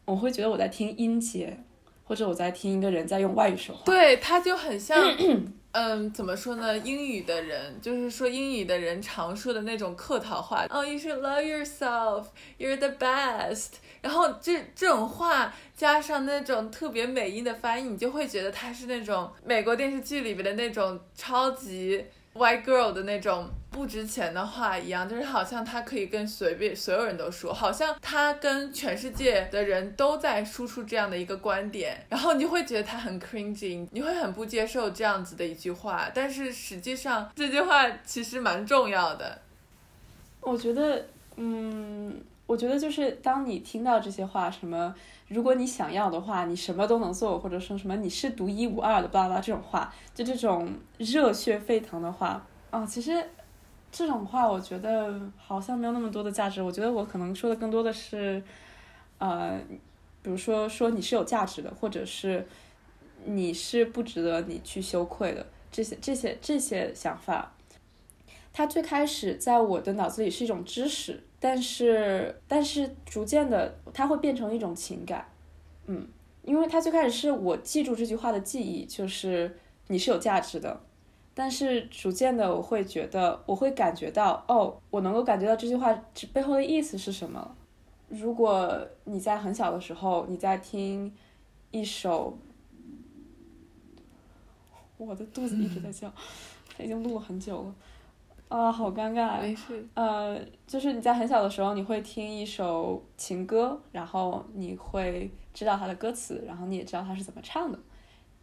[0.06, 1.58] 我会觉得我在听音节，
[2.04, 3.82] 或者我在听一个人在用外语说话。
[3.84, 4.98] 对，他就很像。
[5.74, 6.78] 嗯，怎么说呢？
[6.78, 10.64] 英语的人就是说英语的人常说的那种客套话。
[10.70, 12.26] 哦，you should love yourself,
[12.58, 13.70] you're the best。
[14.00, 22.04] 然后这这种话加上那种特别美音的翻译，你就会觉得它是那种美国电视剧里面的那种超级。
[22.34, 39.40] White girl 的那种不值钱的话一样，就是好像他可以跟随便所有人都说，好像他跟全世界的人都在输出这样的一个观点，然后你会觉得他很 cringy，你会很不接受这样子的一句话，但是实际上这句话其实蛮重要的。
[40.40, 44.94] 我觉得，嗯，我觉得就是当你听到这些话，什么。
[45.28, 53.26] 如果你想要的话，你什么都能做，或者说什么你是独一无二的，巴拉巴拉这种话，就这种热血沸腾的话啊，其实
[53.90, 56.62] 这种话我觉得好像没有那么多的价值。
[56.62, 58.42] 我觉得我可能说的更多的是，
[59.16, 59.58] 呃，
[60.22, 62.46] 比如说说你是有价值的，或者是
[63.24, 67.50] 你是不值得你去羞愧的这些这些这些想法。
[68.52, 75.28] 它最开始在我的脑子里是一种知识，但是但是逐渐的，它会变成一种情感，
[75.84, 76.08] 嗯，
[76.42, 79.54] 因为它最开始是我记住这句话的记忆，就是
[79.88, 80.80] 你是有价值的，
[81.34, 85.92] 但是逐渐的，我会觉得，我会感觉到，哦，我能够感觉到这句话
[86.32, 87.54] 背后的意思是什么。
[88.08, 91.12] 如果你在很小的时候，你在听
[91.72, 92.38] 一首，
[94.96, 96.10] 我的肚子一直在叫，
[96.74, 97.74] 它已经录了很久了。
[98.48, 99.40] 啊，好尴尬。
[99.40, 99.84] 没事。
[99.94, 107.78] 呃，就是你在很小的时候，你会听一首情歌，然后你会知道它的歌词，然后你也知道它是怎么唱的。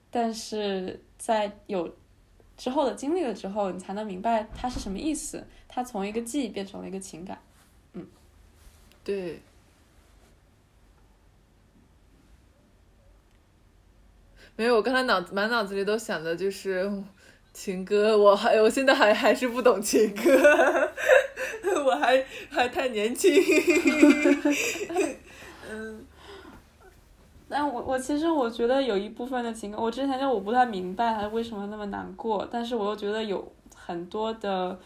[0.10, 1.96] 但是在有
[2.58, 5.48] 之后的经历了之后，你才能明白它是什么意思。
[5.70, 7.40] 它从一个记忆变成了一个情感。
[7.94, 8.06] 嗯，
[9.06, 9.42] 对。
[14.58, 17.02] 没有，我刚才脑子满脑子里都想的就是。
[17.54, 20.90] 情歌，我还我现在还还是不懂情歌，
[21.86, 23.32] 我还还太年轻。
[25.70, 26.06] 嗯，
[27.50, 34.80] 但我我其实我觉得有一部分的情歌，我之前就我不太明白他为什么那么难过，但是我又觉得有很多的，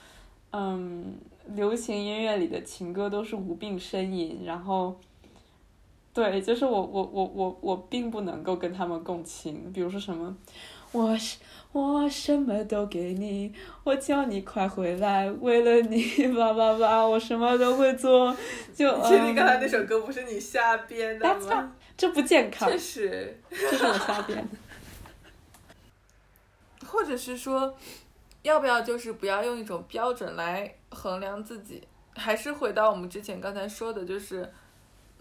[0.51, 1.16] 嗯，
[1.53, 4.95] 流行音乐里的情歌都是无病呻吟，然后，
[6.13, 10.36] 对，就是我我我我我并不能够跟他们共情，比如说什么，
[10.91, 11.38] 我是。
[11.76, 13.54] 我什么都给你，
[13.84, 16.02] 我叫你快回来，为了你，
[16.34, 18.34] 叭叭叭，我什么都会做。
[18.74, 21.76] 就 确定刚才那首歌不是你瞎编的吗？
[21.98, 22.70] 这不健康。
[22.70, 24.48] 确实，这是我瞎编的。
[26.88, 27.76] 或者是说，
[28.44, 31.86] 要不要就是不要用一种标准来衡量自己？
[32.16, 34.50] 还是回到我们之前刚才说的，就是，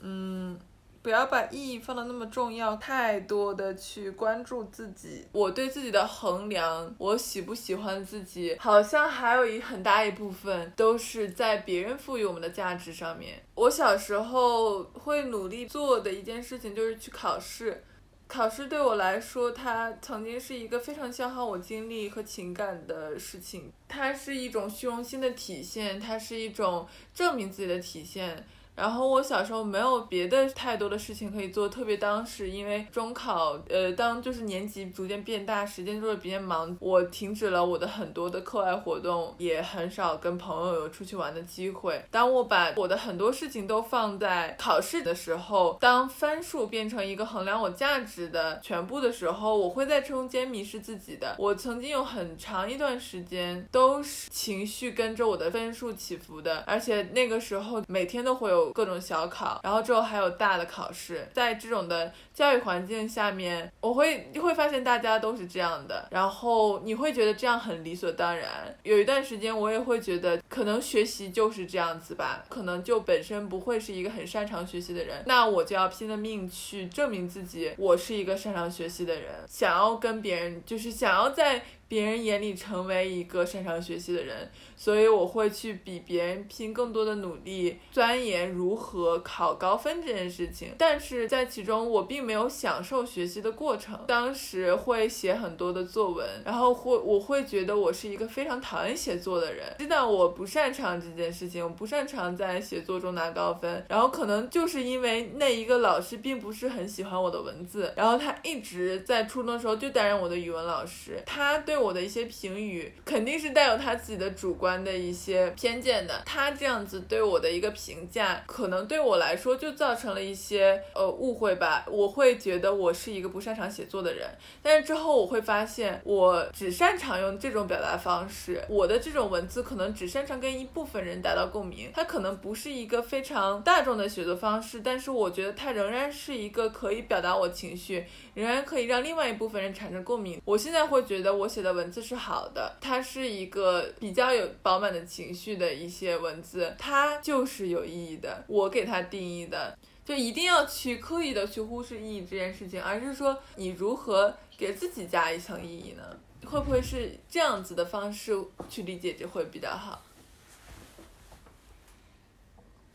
[0.00, 0.56] 嗯。
[1.04, 5.26] 不要把意义放的那么重要，太多的去关注自己。
[5.32, 13.44] 我对自己的衡量，我喜不喜欢自己，好像还有一很大一部分都是在别人赋予我们的价值上面。
[13.54, 17.84] 我小时候会努力做的一件事情就是去考试，
[18.26, 23.70] 考试对我来说，它曾经是一个非常消耗我精力和情感的事情。
[23.86, 28.46] 它是一种虚荣心的体现，它是一种证明自己的体现。
[28.74, 42.04] 然后我小时候没有别的太多的事情可以做，特别当时因为中考，呃，当就是年级逐渐变大，时间就会比较忙，我停止了我的很多的课外活动，也很少跟朋友有出去玩的机会。
[42.10, 51.36] 当我把我的很多事情都放在考试的时候，当分数变成一个衡量我价值的全部的时候，我会在中间迷失自己的。
[51.38, 58.63] 我曾经有很长一段时间都是情绪跟着我的分数起伏的，而且那个时候每天都会有。
[58.72, 68.74] 各种小考，然后之后还有大的考试，在这种的教育环境下面，我会会发现大家都是这样的，然后你会觉得这样很理所当然。
[68.82, 81.62] 有一段时间，我也会觉得可能学习就是这样子吧，可能就本身不会是一个很擅长学习的人，那我就要拼了命去证明自己，我是一个擅长学习的人，想要跟别人，就是想要在。
[81.88, 90.74] 别人眼里成为一个擅长学习的人，所以我会去比别人拼更多的努力，钻研如何考高分这件事情。
[90.78, 93.98] 但是在其中，我并没有享受学习的过程。
[94.06, 103.84] 当时会写很多的作文，然后会我会觉得我是一个非常讨厌写作的人，知道我不擅长这件事情，我不擅长在写作中拿高分。
[103.88, 111.84] 然后可能就是因为那一个老师并不是很喜欢我的文字，然后他一直在初中的时候就担任我的语文老师，他对对。
[111.84, 121.84] 我的一些评语肯定是带有他自己的主观的一些偏见的，他这样子对我的一个评价，可能对我来说就造成了一些呃误会吧。
[121.90, 124.26] 我会觉得我是一个不擅长写作的人，
[124.62, 140.40] 但是之后我会发现，我只擅长用这种表达方式，我的这种文字可能只擅长跟一部分人达到共鸣，它可能不是一个非常大众的写作方式，但是我觉得它仍然是一个可以表达我情绪，仍然可以让另外一部分人产生共鸣。
[140.44, 141.74] 我现在会觉得我写的。
[141.74, 148.44] 文字是好的，它是一个比较有饱满的情绪的一些文字，它就是有意义的。
[148.46, 156.16] 我给它定义的，就一定要去刻意的去忽视意义这件事情，而是说你如何给自己加一层意义呢？
[156.46, 158.32] 会不会是这样子的方式
[158.68, 160.00] 去理解就会比较好？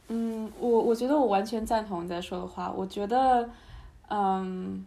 [0.07, 2.71] 嗯，我我觉得我完全赞同你在说的话。
[2.71, 3.49] 我觉得，
[4.09, 4.85] 嗯。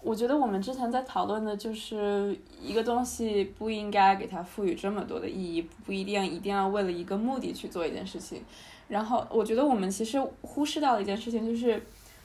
[0.00, 8.42] 我觉得我们之前在讨论的就是一个东西不应该给它赋予这么多的意义，不一定一定要为了一个目的去做一件事情。
[8.86, 11.82] 然后我觉得我们其实忽视到了一件事情，就是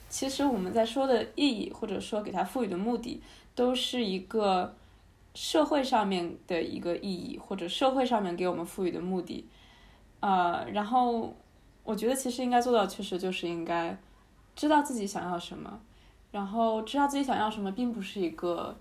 [0.08, 3.20] 其实我们在说的意义或者说给它赋予的目的，
[3.56, 4.74] 都是一个
[5.34, 9.46] 社会上面的一个意义或者社会上面给我们赋予的目的。
[10.20, 11.34] 呃，然后
[11.82, 13.98] 我觉得其实应该做到，确实就是应该
[14.54, 15.80] 知道自己想要什么。
[16.34, 18.76] 然后知道自己想要什么，并不是一个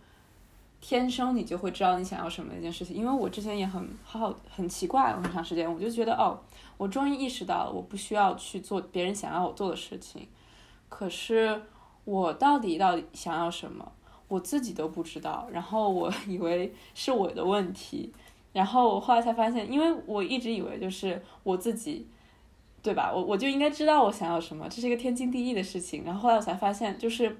[0.82, 2.96] 天生你就会知道你想要什么的一件事情。
[2.98, 6.36] 因为我之前也很好很奇怪，我很长时间我就觉得，哦，
[6.78, 10.28] 我终于意识到了，我不需要去做别人想要我做的事情。
[10.90, 11.62] 可是
[12.06, 13.92] 我到底到底想要什么，
[14.28, 15.48] 我自己都不知道。
[15.52, 18.12] 然后我 以为是我的问题，
[18.52, 22.08] 然后我后来才发现，因为我一直以为就是我自己。
[22.84, 23.10] 对吧？
[23.12, 26.04] 我我就应该知道我想要什么，这是一个天经地义的事情。
[26.04, 27.36] 然后后来我才发现，就是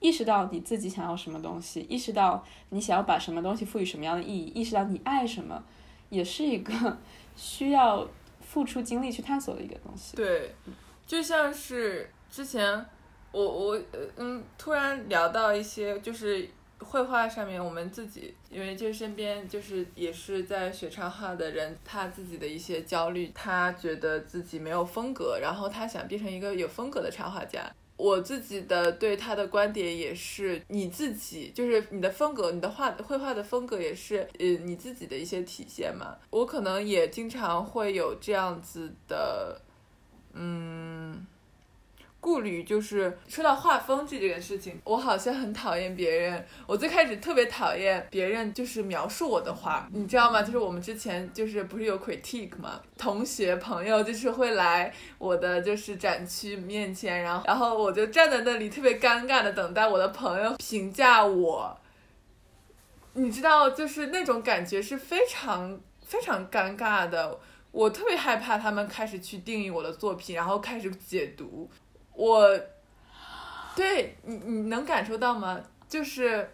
[0.00, 5.62] 意识到你自己想要什么东西，意识到你想要把什么东西赋予什么样的意义，意识到你爱什么，
[6.08, 6.98] 也是一个
[7.36, 8.08] 需要
[8.40, 10.16] 付出精力去探索的一个东西。
[10.16, 10.54] 对，
[11.06, 12.86] 就像是之前
[13.32, 13.80] 我我
[14.16, 16.48] 嗯突然聊到一些就是
[16.80, 27.70] 绘画上面，我们自己因为就身边就是也是在学插画的人，他自己的一些焦虑，他觉得自己没有风格，然后他想变成一个有风格的插画家。
[27.96, 36.16] 我自己的对他的观点也是，你自己就是你的风格，你的画绘画的风格也是呃你自己的一些体现嘛。
[36.30, 39.60] 我可能也经常会有这样子的，
[40.32, 41.26] 嗯。
[42.20, 46.46] 顾虑就是说到画风这件事情，我好像很讨厌别人。
[46.66, 50.42] 我最开始特别讨厌别人就是描述我的画，你知道吗？
[50.42, 52.80] 就是我们之前就是不是有 critique 吗？
[52.98, 61.76] 同学朋友就是会来我的就是展区面前，然后然后我就站在那里特别尴尬的等待我的朋友评价我。
[63.14, 67.40] 你知道，就是那种感觉是非常非常尴尬的。
[67.72, 71.70] 我特别害怕他们开始去定义我的作品，然后开始解读。
[72.20, 72.60] 我，
[73.74, 75.58] 对你，你能感受到吗？
[75.88, 76.50] 就是，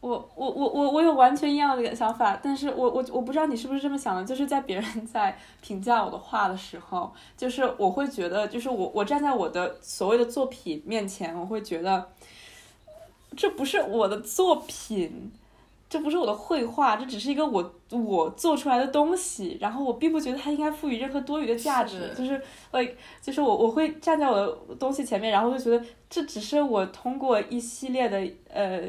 [0.00, 12.10] 我我我我我有完全一样的想法，但是我我我不知道你是不是这么想的，就是在别人在评价我的画的时候，就是我会觉得，就是我我站在我的所谓的作品面前，我会觉得，
[13.34, 15.32] 这不是我的作品。
[15.88, 22.40] 这不是我的绘画，这只是一个我我做出来的东西，然后我并不觉得它应该赋予任何多余的价值，就是
[22.72, 28.18] ，like，就是我我会站在我的东西前面，然后就觉得这只是我通过一系列的
[28.52, 28.82] 呃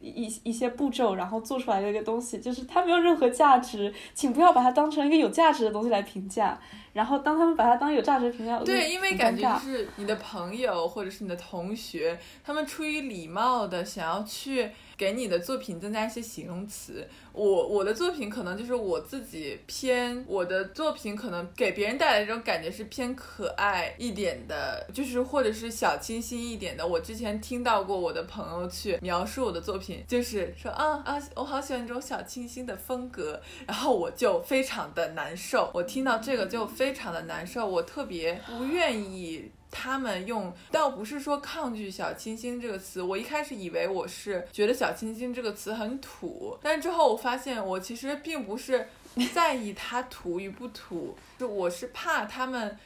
[0.00, 6.60] 一一些步骤，然后做出来的一个东西，就是它没有任何价值，请不要把它当成一个有价值的东西来评价。
[6.96, 14.70] 然后当他们把它当有价值评价，对，因为感觉就是你的朋友或者是你的同学，他们出于礼貌的想要去。
[14.98, 17.06] 给你的作品增加一些形容词。
[17.34, 26.86] 我我的作品可能就是我自己偏，我的作品可能给别人带来这种感觉是偏可爱一点的，就是或者是小清新一点的。
[26.86, 35.70] 我之前听到过我的朋友去描述我的作品，就是说啊啊，我好喜欢这种小清新的风格，然后我就非常的难受。
[35.74, 39.50] 我听到这个就非非常的难受，我特别不愿意。
[39.72, 48.86] 他们用倒不是说抗拒“小清新”这个词，我一开始以为我是觉得“小清新”这个词很土，但之后我发现我其实并不是
[49.34, 52.78] 在意它土与不土，就我是怕他们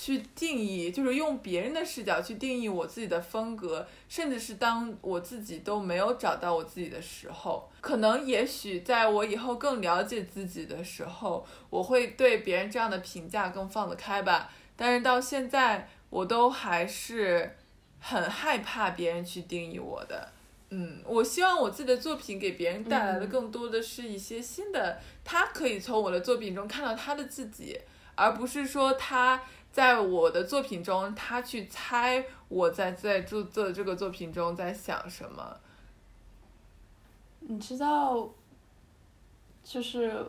[0.00, 14.52] 去定义，就是用别人的视角去定义我自己的风格，甚至是当我自己都没有找到我自己的时候，可能也许在我以后更了解自己的时候，我会对别人这样的评价更放得开吧。
[14.76, 15.88] 但是到现在。
[16.10, 17.54] 我都还是
[18.00, 20.32] 很害怕别人去定义我的，
[20.70, 27.78] 嗯，我希望我自己的作品给别人带来的更多的是一些新的，他可以从我的作品中看到他的自己，
[28.14, 29.42] 而不是说他
[29.72, 35.56] 在我的作品中他去猜我在在做做这个作品中在想什么。
[37.40, 38.28] 你知道，
[39.62, 40.24] 就是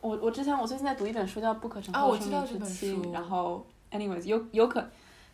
[0.00, 4.84] 我我之前我最近在读一本书叫《不可承受生命之轻》，然后，anyways 有有可。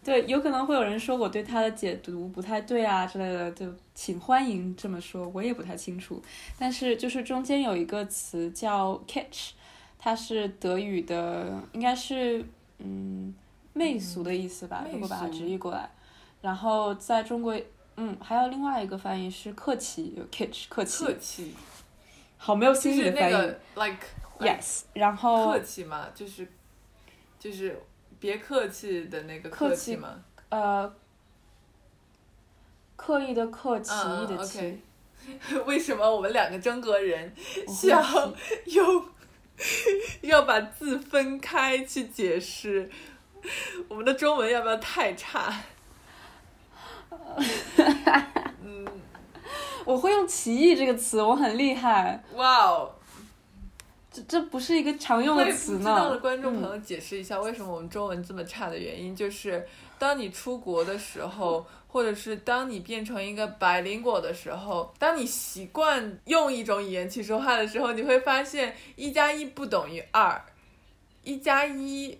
[0.02, 6.22] 对，有可能会有人说我对他的解读不太对啊之类的，就请欢迎这么说，我也不太清楚。
[6.58, 9.52] 但是就是中间有一个词叫 catch，
[9.98, 12.42] 它是德语的，应该是
[12.78, 13.34] 嗯
[13.80, 15.90] 媚俗的意思吧，如果把它直译过来。
[16.42, 17.58] 然后在中国，
[17.96, 21.04] 嗯，还有另外一个翻译是客气，有 catch 客气。
[21.04, 21.54] 客气。
[22.36, 23.34] 好没有新意的翻译。
[23.74, 24.06] like
[24.38, 25.52] yes，然后。
[25.52, 26.46] 客气嘛，就是
[27.38, 27.82] 就是。
[28.18, 30.22] 别客气的那个客气嘛？
[30.50, 30.94] 呃，
[32.94, 33.94] 刻意的客气
[34.28, 34.78] 的气。
[35.64, 37.34] 为什么我们两个中国人
[37.66, 38.02] 需要
[38.66, 39.04] 用
[40.20, 42.90] 要把字分开去解释？
[43.88, 45.52] 我们的中文要不要太差？
[48.62, 48.86] 嗯，
[49.84, 52.22] 我会用“奇异”这个词，我很厉害。
[52.34, 52.92] 哇哦！
[54.12, 55.78] 这这不是一个常用的词呢。
[55.78, 59.66] 知道的观众朋友解释一下，为什么我们中文这么差的原因，就是
[59.98, 70.44] 当你出国的时候， 或者是当你变成一个白灵果的时候，当你习惯用一种语言去说话的时候，你会发现一加一不等于二，
[71.22, 72.18] 一加一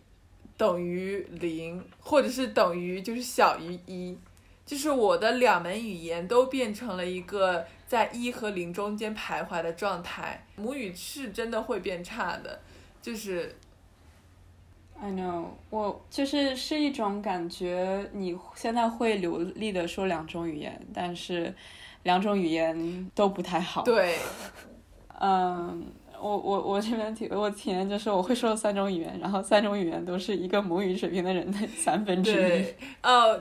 [0.61, 4.19] 等于零，或者是等于就是小于一，
[4.67, 7.65] 就是我的两门语言都变成了一个。
[7.87, 12.61] 在一和零中间徘徊的状态，母语是真的会变差的，
[13.03, 13.57] 就是。
[15.03, 21.53] I know，我就是是一种感觉，你现在会流利的说两种语言，但是
[22.05, 23.83] 两种语言都不太好。
[23.83, 24.17] 对。
[25.21, 25.85] 嗯，
[26.21, 32.35] 我我我这边体我体验就是我会说三种语言，然后三种语言都是一个母语水平的人的 三分之一。
[32.35, 32.77] 对。
[33.03, 33.41] 哦。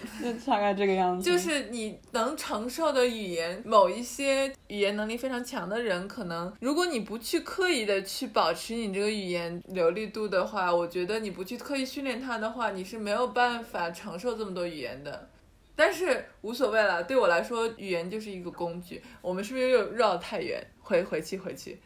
[0.18, 1.30] 就大概这个样子。
[1.30, 15.28] 就是你能承受的语言，某一些语言能力非常强的人，可能如果你不去刻意的去保持你这个语言流利度的话，我觉得你不去刻意训练它的话，你是没有办法承受这么多语言的。
[15.76, 19.02] 但是无所谓了，对我来说，语言就是一个工具。
[19.20, 20.66] 我们是不是又绕太远？
[20.90, 21.78] 回回去回去。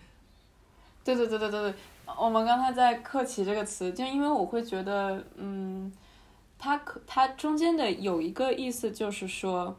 [1.05, 1.75] 对对对对对对，
[2.19, 5.93] 我们刚才在“客气”这个词，就因为我会觉得，嗯，
[6.59, 9.77] 它可它中间的有一个意思就是说，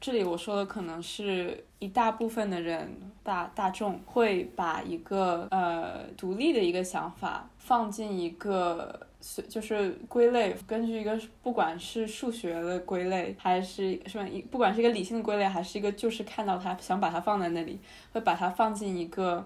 [0.00, 9.05] 这里我说的可能是一大部分的人大大众会把一个呃独立的一个想法放进一个。
[9.48, 17.80] 就是归类，根据一个不管是数学的归类，还是什么，不管是一个理性的归类，还是一个就是看到它想把它放在那里，
[18.12, 19.44] 会把它放进一个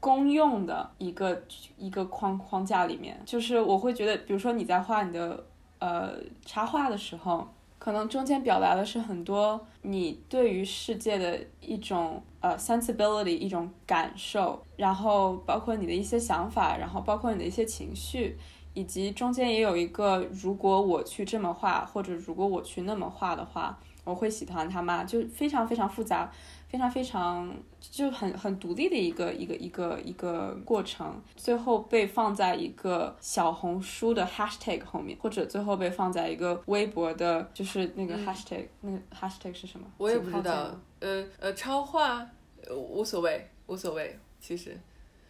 [0.00, 1.42] 公用的一个
[1.76, 3.20] 一个框框架里面。
[3.26, 5.44] 就是我会觉得，比如说你在画你的
[5.78, 6.14] 呃
[6.46, 7.46] 插画的时候，
[7.78, 18.38] 可能中间表达的是很多你对于世界的一种呃 sensibility，一种感受，然后包括你的一些想法，然后包括你的一些情绪。
[18.78, 25.02] 以及中间也有一个，如果我去这么画，或者如果我去那么画的话，我会喜欢他吗？
[25.02, 26.30] 就非常非常复杂，
[26.68, 39.86] 非常非常就很很独立的一个一个一个一个过程，最后被放在一个小红书的 hashtag 后面，或者最后被放在一个微博的，就是那个 hashtag，那个 hashtag 是什么？
[39.98, 40.70] 我也不知道。
[41.00, 42.24] 呃呃，超话
[42.70, 44.78] 无所谓，无所谓，其实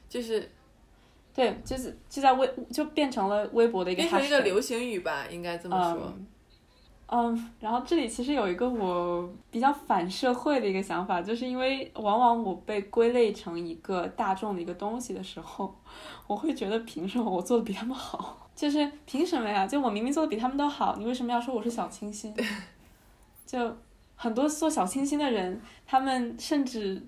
[0.07, 0.51] 就是。
[1.39, 6.13] 对，就是就在微就变成了微博的一个，变成一个流行语吧，应该这么说。
[7.07, 15.73] 嗯，然后这里其实有一个我比较反社会的一个想法，就是因为往往我被归类成一个大众的一个东西的时候，
[16.27, 18.37] 我会觉得凭什么我做的比他们好？
[18.57, 19.65] 就是凭什么呀？
[19.65, 22.35] 就我明明做的比他们都好，你为什么要说我是小清新？
[23.47, 23.77] 就
[24.17, 27.01] 很多做小清新的人，他们甚至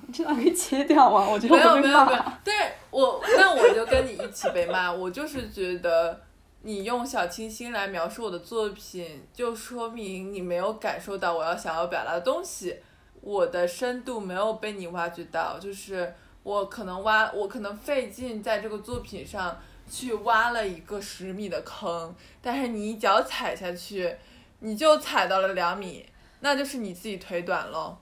[0.00, 0.10] 啊。
[0.12, 1.28] 这可以切掉吗？
[1.28, 2.54] 我觉得没有没有没有，对
[2.90, 4.92] 我那我就跟你一起被骂。
[4.92, 6.20] 我就是觉得
[6.62, 12.76] 你用小清新来描述我的作品，就说明你没有感受到我要想要表达的东西，
[13.20, 15.58] 我的深度没有被你挖掘到。
[15.58, 19.56] 就是我可能挖，我可能费劲在这个作品上
[19.88, 24.16] 去挖了一个十米的坑，但是你一脚踩下去，
[24.58, 26.06] 你就踩到了两米，
[26.40, 27.96] 那就是你自己腿短喽。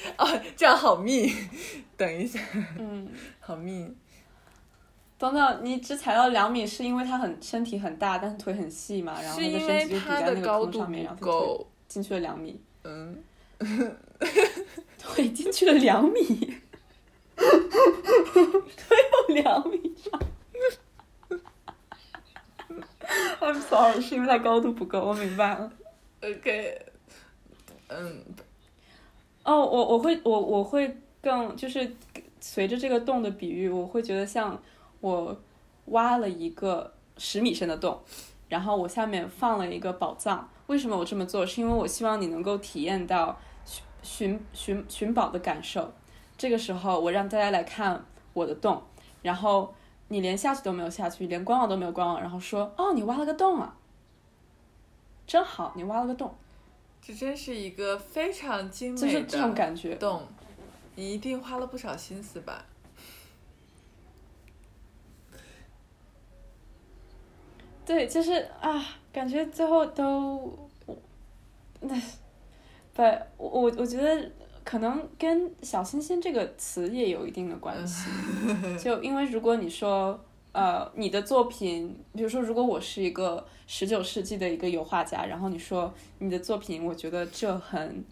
[0.18, 1.32] 哦，这样好密，
[1.96, 2.40] 等一下，
[2.78, 3.94] 嗯，好密。
[5.18, 9.20] 等等，你只踩到两米，是因为他很身体很大，但是腿很细嘛？
[9.20, 12.58] 然后他的身体就抵在那个坑上面，然后腿进去了两米。
[12.84, 13.22] 嗯，
[14.98, 16.56] 腿进去了两米，
[17.36, 17.48] 腿
[19.28, 20.18] 有两米长。
[23.40, 25.70] I'm sorry，是因为它高度不够，我明白了。
[26.22, 26.86] OK，
[27.88, 28.24] 嗯。
[29.44, 31.96] 哦，我我会我我会更就是
[32.40, 34.60] 随着这个洞的比喻，我会觉得像
[35.00, 35.36] 我
[35.86, 37.98] 挖了一个十米深的洞，
[38.48, 40.48] 然后我下面放了一个宝藏。
[40.66, 41.44] 为什么我这么做？
[41.44, 45.92] 是因为我希望你能够体验到寻寻寻寻宝的感受。
[46.38, 48.82] 这个时候，我让大家来看我的洞，
[49.22, 49.74] 然后
[50.08, 53.74] 你连下去都没有下去，连观望都没有观望，然后说：“哦，你挖了个洞啊，
[55.26, 56.34] 真好，你挖了个洞。”
[57.02, 59.94] 这真是一个非常精美的，这种感觉。
[59.96, 60.22] 洞，
[60.94, 62.64] 你一定花了不少心思吧？
[67.84, 70.68] 对，就是啊，感觉最后都，
[71.80, 72.00] 那，
[72.94, 73.02] 不，
[73.36, 74.30] 我我觉得
[74.62, 78.08] 可能跟“小清新”这个词也有一定的关系。
[78.78, 80.18] 就因为如果你说。
[80.52, 88.04] 呃，你的作品，比如说，如果我是一个十九世纪的一个油画家，然后你说你的作品，我觉得这很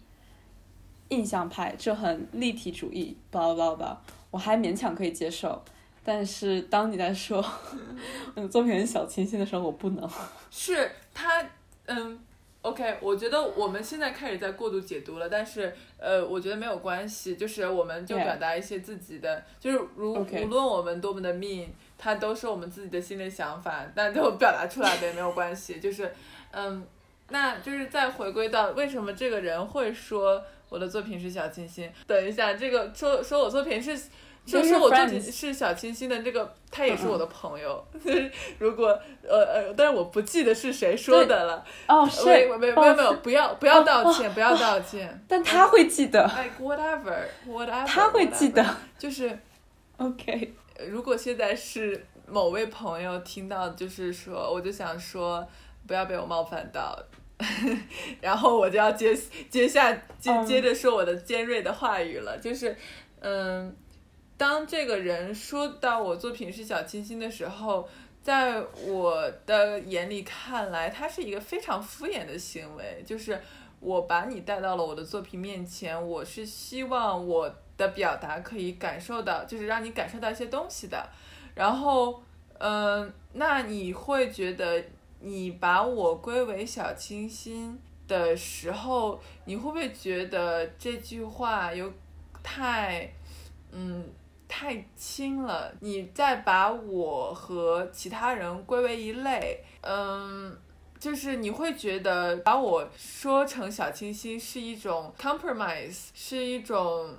[1.09, 4.01] 印象派，这很立体主义，巴拉巴拉吧，
[4.31, 5.61] 我还勉强可以接受。
[6.01, 7.45] 但是当你在说
[8.35, 10.09] 我的作品很小清新的时候，我不能。
[10.49, 11.45] 是他，
[11.87, 12.17] 嗯。
[12.61, 26.13] OK，我觉得我们现在开始在过度解读了，但是呃，我觉得没有关系，就是我们就表达一些自己的，就是如无论我们多么的 mean，它都是我们自己的心里想法，但就表达出来的也没有关系，就是
[26.51, 26.85] 嗯，
[27.29, 31.89] 那就是再回归到为什么这个人会说我的作品是小清新？
[32.05, 33.97] 等一下，这个说说我作品是。
[34.49, 37.85] 就是我作品是小清新的这个，他也是我的朋友。
[38.57, 38.87] 如果
[39.23, 41.63] 呃呃，但是我不记得是谁说的了。
[41.87, 45.23] 哦，是，没有没有没有，不要不要道歉，不要道歉。
[45.27, 46.23] 但他会记得。
[46.23, 47.85] Like whatever whatever。
[47.85, 48.65] 他会记得。
[48.97, 49.37] 就是
[49.97, 50.53] ，OK。
[50.87, 55.47] 如果现在是某位朋友听到，就是说，我就想说，
[55.85, 56.97] 不要被我冒犯到。
[58.19, 59.17] 然后我就要接
[59.49, 62.75] 接下接接着说我的尖锐的话语了，就是，
[63.21, 63.73] 嗯，
[64.39, 67.87] 当这个人说到我作品是小清新的时候，
[68.23, 73.39] 在我的眼里看来，他是一个非常敷衍的行为，就是
[73.81, 81.09] 我把你带到了我的作品面前，我是希望我的表达可以感受到，就是让你感受到一些东西的，
[81.53, 82.23] 然后，
[82.59, 84.81] 嗯，那你会觉得？
[85.21, 87.77] 你把我归为小清新
[88.07, 91.91] 的时候，你会不会觉得这句话有
[92.41, 93.11] 太，
[93.73, 94.05] 嗯，
[94.49, 95.71] 太轻了？
[95.79, 100.57] 你再把我和其他人归为一类，嗯，
[100.99, 107.15] 就是你会觉得把我说成小清新是一种 compromise，是一种，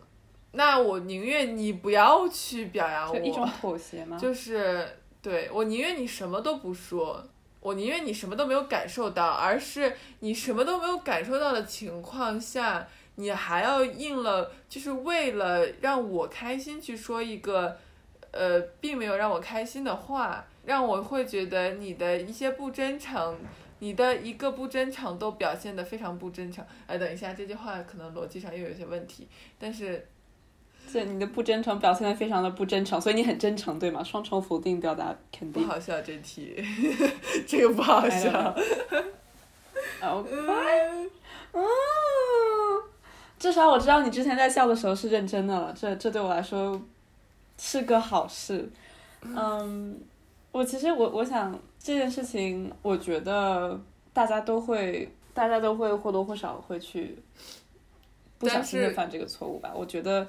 [0.53, 4.19] 那我宁愿你不要去表扬我，一种妥协吗？
[4.19, 7.25] 就是对我宁愿你什么都不说。
[7.63, 17.77] 我宁愿你什么都没有感受到，而是你什么都没有感受到的情况下，你还要应了，就是为了让我开心去说一个，
[18.31, 23.37] 呃，并没有让我开心的话，让我会觉得你的一些不真诚，
[23.81, 26.65] 你的一个不真诚都表现得非常不真诚。
[26.87, 30.07] 哎，等一下，这句话可能逻辑上又有些问题，但是。
[30.91, 34.03] 这你的不真诚表现的非常的不真诚，所以你很真诚，对吗？
[34.03, 36.57] 双重否定表达肯定不好笑这题，
[37.47, 38.31] 这个不好笑。
[40.03, 41.11] 哦，嗯，
[43.41, 46.81] 至少我知道你之前在笑的时候是认真的了，这这对我来说
[47.59, 48.71] 是个好事。
[49.23, 50.01] 嗯，
[50.53, 53.81] 我其实我我想这件事情，我觉得
[54.13, 57.19] 大家都会，大家都会或多或少会去
[58.39, 59.73] 不小心的犯这个错误吧。
[59.75, 60.29] 我觉得。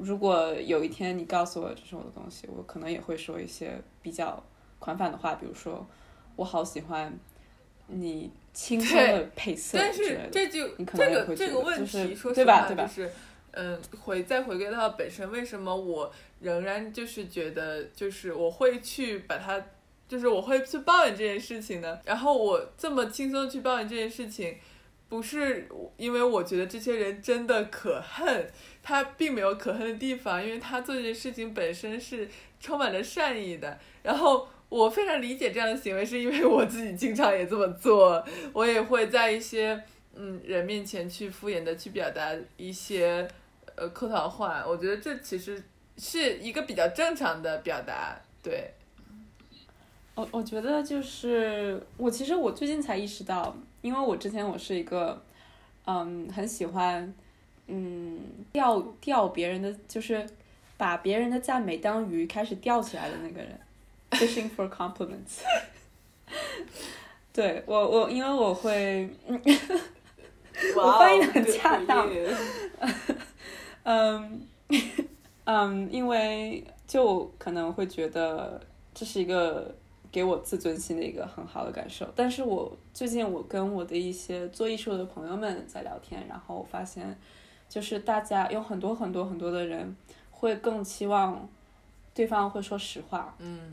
[0.00, 4.42] 如果有一天你告诉我这是我的东西，我可能也会说一些比较
[4.78, 5.86] 宽泛的话，比如说
[6.34, 7.12] 我好喜欢
[7.86, 13.10] 你轻松的配色但是这就这个这个问题，说实话就是，
[13.52, 19.64] 嗯，回再回归到本身，为什么我仍然就是觉得，就是我会去把它，
[20.08, 21.98] 就是我会去抱怨这件事情呢？
[22.04, 24.56] 然后我这么轻松去抱怨这件事情。
[25.08, 25.68] 不是
[25.98, 28.50] 因为我觉得这些人真的可恨，
[28.82, 32.26] 他并没有可恨的地方，因为他做这件事情本身是
[32.58, 33.78] 充满了善意的。
[34.02, 39.78] 然后我非常理解这样的行为，是因为我自己经常也这么做，我也会在一些
[40.14, 43.28] 嗯人面前去敷衍的去表达一些
[43.76, 44.64] 呃客套话。
[44.66, 45.62] 我觉得这其实
[45.98, 48.72] 是一个比较正常的表达，对。
[50.14, 53.54] 我我觉得就是我其实我最近才意识到。
[53.82, 55.20] 因为我之前我是一个，
[55.86, 57.12] 嗯，很喜欢，
[57.66, 58.20] 嗯，
[58.52, 60.24] 钓钓别人的，就是
[60.76, 63.58] 把别人的赞美当鱼开始钓起来的那个人
[64.12, 65.40] ，fishing for compliments。
[67.32, 69.08] 对我我因为我会，
[70.76, 72.08] 我翻译的很恰当，
[73.84, 74.46] 嗯
[75.44, 78.60] 嗯，因为就可能会觉得
[78.94, 79.74] 这是一个。
[80.12, 87.18] 给我自尊心的一个很好的感受，但是我最近我跟我的一些做艺术的朋友们在聊天，然后我发现，
[87.66, 89.96] 就是大家有很多很多很多的人
[90.30, 91.48] 会更期望
[92.12, 93.34] 对方会说实话。
[93.38, 93.72] 嗯，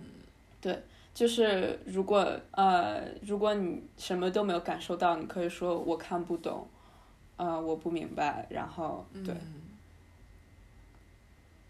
[0.61, 0.83] 对，
[1.13, 6.67] 就是如果呃如果你什么都没有感受到，你可以说我看不懂，
[7.37, 9.35] 呃我不明白，然后对，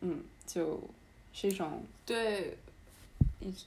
[0.02, 0.80] 嗯，就
[1.34, 2.58] 是一种对。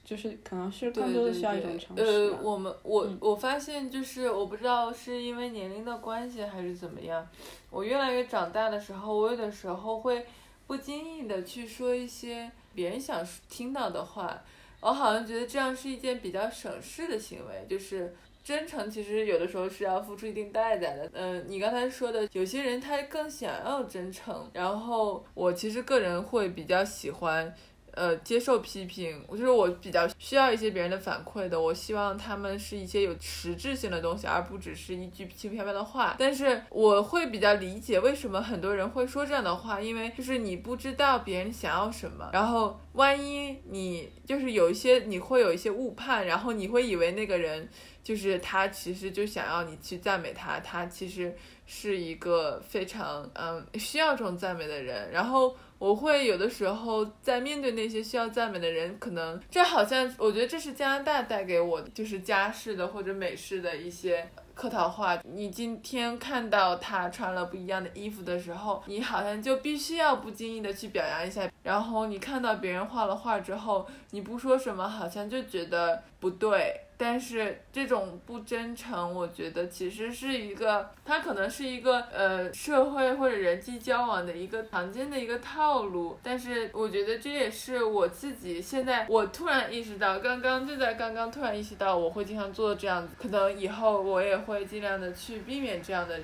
[0.05, 2.03] 就是可能是更多的需要一种诚实。
[2.03, 7.27] 呃，我们我我发现就是我不知道是因为年龄的关系还是怎么样，
[7.71, 10.27] 我越来越长大的时候，我有的时候会
[10.67, 14.43] 不经意的去说一些别人想听到的话，
[14.83, 17.65] 我好像觉得这样是一件比较省事的行为。
[17.69, 18.13] 就是
[18.43, 21.09] 真诚其实有的时候是要付出一定代价的。
[21.13, 27.53] 嗯，你刚才说的有些人他更想要真诚，然后我其实个人会比较喜欢。
[27.95, 31.59] 呃，接受批评，我就是我比较需要一些别人的反馈的。
[31.59, 36.15] 我希望他们是一些有实质性的东西，而不只是一句轻飘飘的话。
[36.17, 47.69] 但是我会比较理解为什么很多人会说这样的话，因为就是你不知道别人想要什么，然后万一你就是有一些你会有一些误判，然后你会以为那个人
[48.03, 51.35] 就是他其实就想要你去赞美他，他其实
[51.67, 55.55] 是一个非常嗯需要这种赞美的人，然后。
[55.83, 64.25] 我会有的时候在面对那些需要赞美的人，可能这好像我觉得这是加拿大带给我的，就是家式的或者美式的一些
[64.55, 65.21] 客套话。
[65.25, 76.79] 你今天看到他穿了不一样的衣服的时候，你好像就必须要不经意的去表扬一下，然后你看到别人画了画之后，你不说什么，好像就觉得不对。
[76.97, 86.17] 但是这种不真诚，我觉得其实是一个，它可能是一个呃社会或者人际交往的一个常见的一个套路。
[86.23, 96.19] 但是我觉得这也是我自己现在我突然意识到，刚刚就在刚刚突然意识到我会经常做这样子，可能以后我也会尽量的去避免这样的。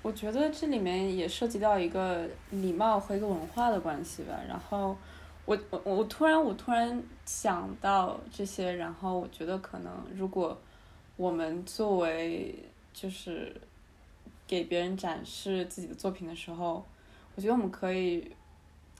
[0.00, 4.34] 我觉得这里面也涉及到一个礼貌和一个文化的关系吧。
[4.46, 4.96] 然后
[5.44, 10.58] 我我我突然我突然想到这些，然后我觉得可能如果
[11.16, 12.54] 我们作为
[12.92, 13.54] 就是
[14.46, 16.84] 给别人展示自己的作品的时候，
[17.34, 18.30] 我觉得我们可以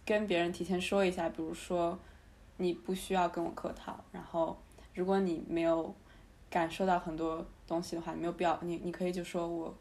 [0.05, 1.99] 跟别人提前说一下，比如说
[2.57, 4.57] 你不需要跟我客套，然后
[4.95, 5.95] 如果你没有
[6.51, 9.75] 感受到很多东西的话，没有必要，你你可以就说我。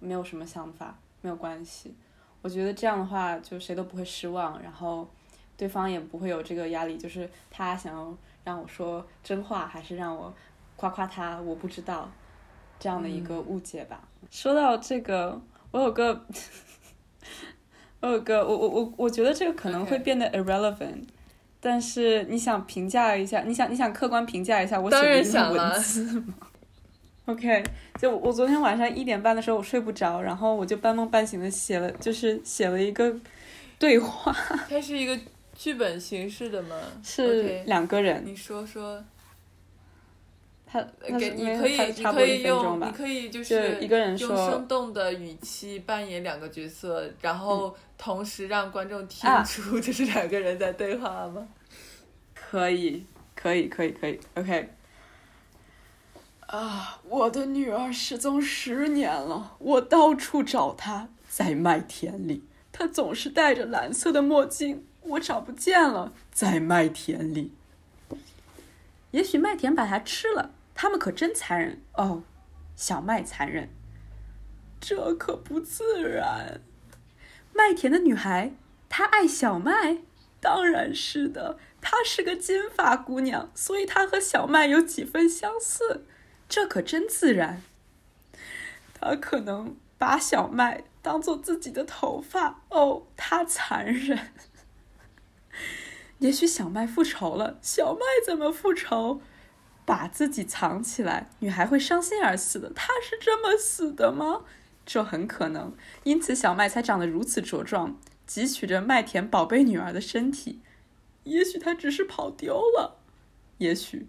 [0.00, 1.94] 没有什么想法，没有关系。
[2.42, 5.08] 我觉得这样的话，就谁都不会失望，然后
[5.56, 10.32] 对方也不会有这个压力，就是他想要让我说真话，还是让我
[10.76, 12.10] 夸夸他，我不知道
[12.78, 14.02] 这样的一个误解吧。
[14.30, 15.40] 说到这个，
[15.70, 16.24] 我有个，
[18.00, 21.04] 我有个，我我我我觉得这个可能会变得 irrelevant，
[21.60, 26.34] 但是你想评价一下，你想你想客观评价一下我写的这个文字吗
[27.26, 27.64] ？OK，
[27.98, 33.14] 就我昨天晚上一点半的时候我睡不着，然后我就半梦半醒的写了，就是写了一个
[33.78, 34.30] 对话。
[34.68, 35.18] 它是一个
[35.64, 36.76] 剧本形式的吗？
[37.02, 38.22] 是两个人。
[38.22, 39.02] 你说说。
[40.66, 40.84] 他
[41.18, 51.48] 给你可以你可以用你可以就是一个人说用生动的语气扮演两个角色，然后同时让观众听出这是两个人在对话吗？
[52.34, 54.20] 可以，可以，可以，可以。
[54.34, 54.68] OK。
[56.48, 57.00] 啊！
[57.08, 67.52] 我的女儿失踪十年了，我到处找她，在麦田里，她总是戴着蓝色的墨镜，我找不见了，在麦田里。
[69.10, 72.24] 也许麦田把它吃了，他们可真残忍哦，
[72.74, 73.68] 小麦残忍，
[74.80, 76.60] 这可不自然。
[77.52, 78.52] 麦田的女孩，
[78.88, 79.98] 她爱小麦，
[80.40, 86.04] 当然是的，她是个金发姑娘，所以她和小麦有几分相似。
[86.48, 87.62] 这可真自然。
[88.98, 94.32] 她可能把小麦当做自己的头发哦，她残忍。
[96.24, 99.20] 也许小麦复仇了，小麦怎么复仇？
[99.84, 102.72] 把自己藏起来，女孩会伤心而死的。
[102.72, 104.40] 她是这么死的吗？
[104.86, 110.62] 这很可能，因此小麦才长得如此茁壮，汲取着麦田宝贝女儿的身体。
[111.24, 112.96] 也许她只是跑丢了，
[113.58, 114.08] 也许。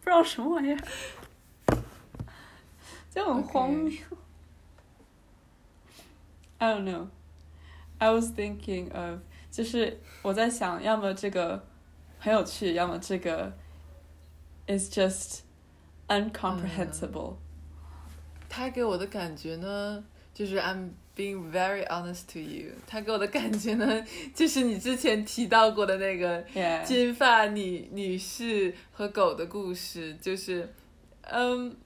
[0.00, 0.78] 不知道什么玩意儿，
[3.14, 3.92] 就很荒谬。
[6.56, 7.08] I don't know.
[7.98, 9.20] I was thinking of，
[9.54, 11.64] 就是我在想，要么这个
[12.18, 13.52] 很有趣，要么这个
[14.66, 15.42] is just
[16.08, 17.36] uncomprehensible。
[18.48, 22.72] 他给我的感觉呢，就是 I'm being very honest to you。
[22.84, 26.44] 他给我的感觉呢，就是你之前提到过的那个
[26.84, 30.68] 金发女女士和狗的故事，就是，
[31.22, 31.76] 嗯，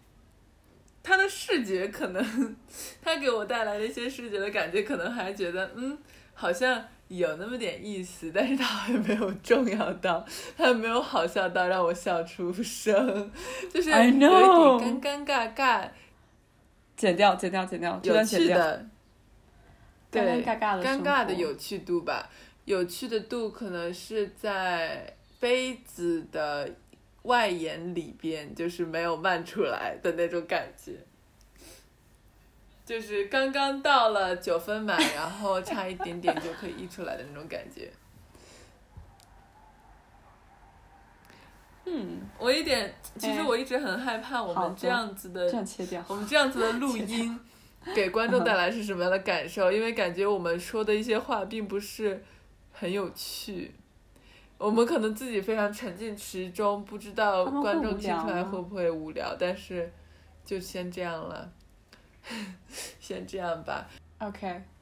[1.03, 2.57] 他的视觉可能，
[3.03, 5.99] 他给我带来的一些视觉的感觉，可能还觉得，嗯，
[6.33, 10.25] 好像有那么点意思，但是他好像没有重要到，
[10.57, 13.31] 他没有好笑到让我笑出声，
[13.73, 15.89] 就是有一点尴尴尬尬。
[16.97, 18.87] 剪掉，剪掉，剪掉，有趣的。
[20.11, 22.29] 对，尴尬的有趣度吧，
[22.65, 26.69] 有趣的度可能是在杯子的
[27.23, 30.93] 外沿里边，就是没有漫出来的那种感觉，
[32.89, 37.93] 就是刚刚到了九分满，然后差一点点就可以溢出来的那种感觉。
[41.85, 45.45] 嗯，我一点，其实我一直很害怕我们这样子的，
[46.09, 47.39] 我们这样子的录音。
[47.95, 49.71] 给观众带来是什么样的感受？
[49.71, 52.25] 因为感觉我们说的一些话并不是
[52.73, 53.75] 很有趣，
[54.57, 59.37] 我们可能自己非常沉浸其中，不知道观众听出来会不会无聊。
[59.39, 59.93] 但是，
[60.43, 61.53] 就先这样了，
[63.01, 63.89] 先这样吧。
[64.19, 64.78] OK。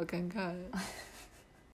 [0.00, 0.50] 好尴尬。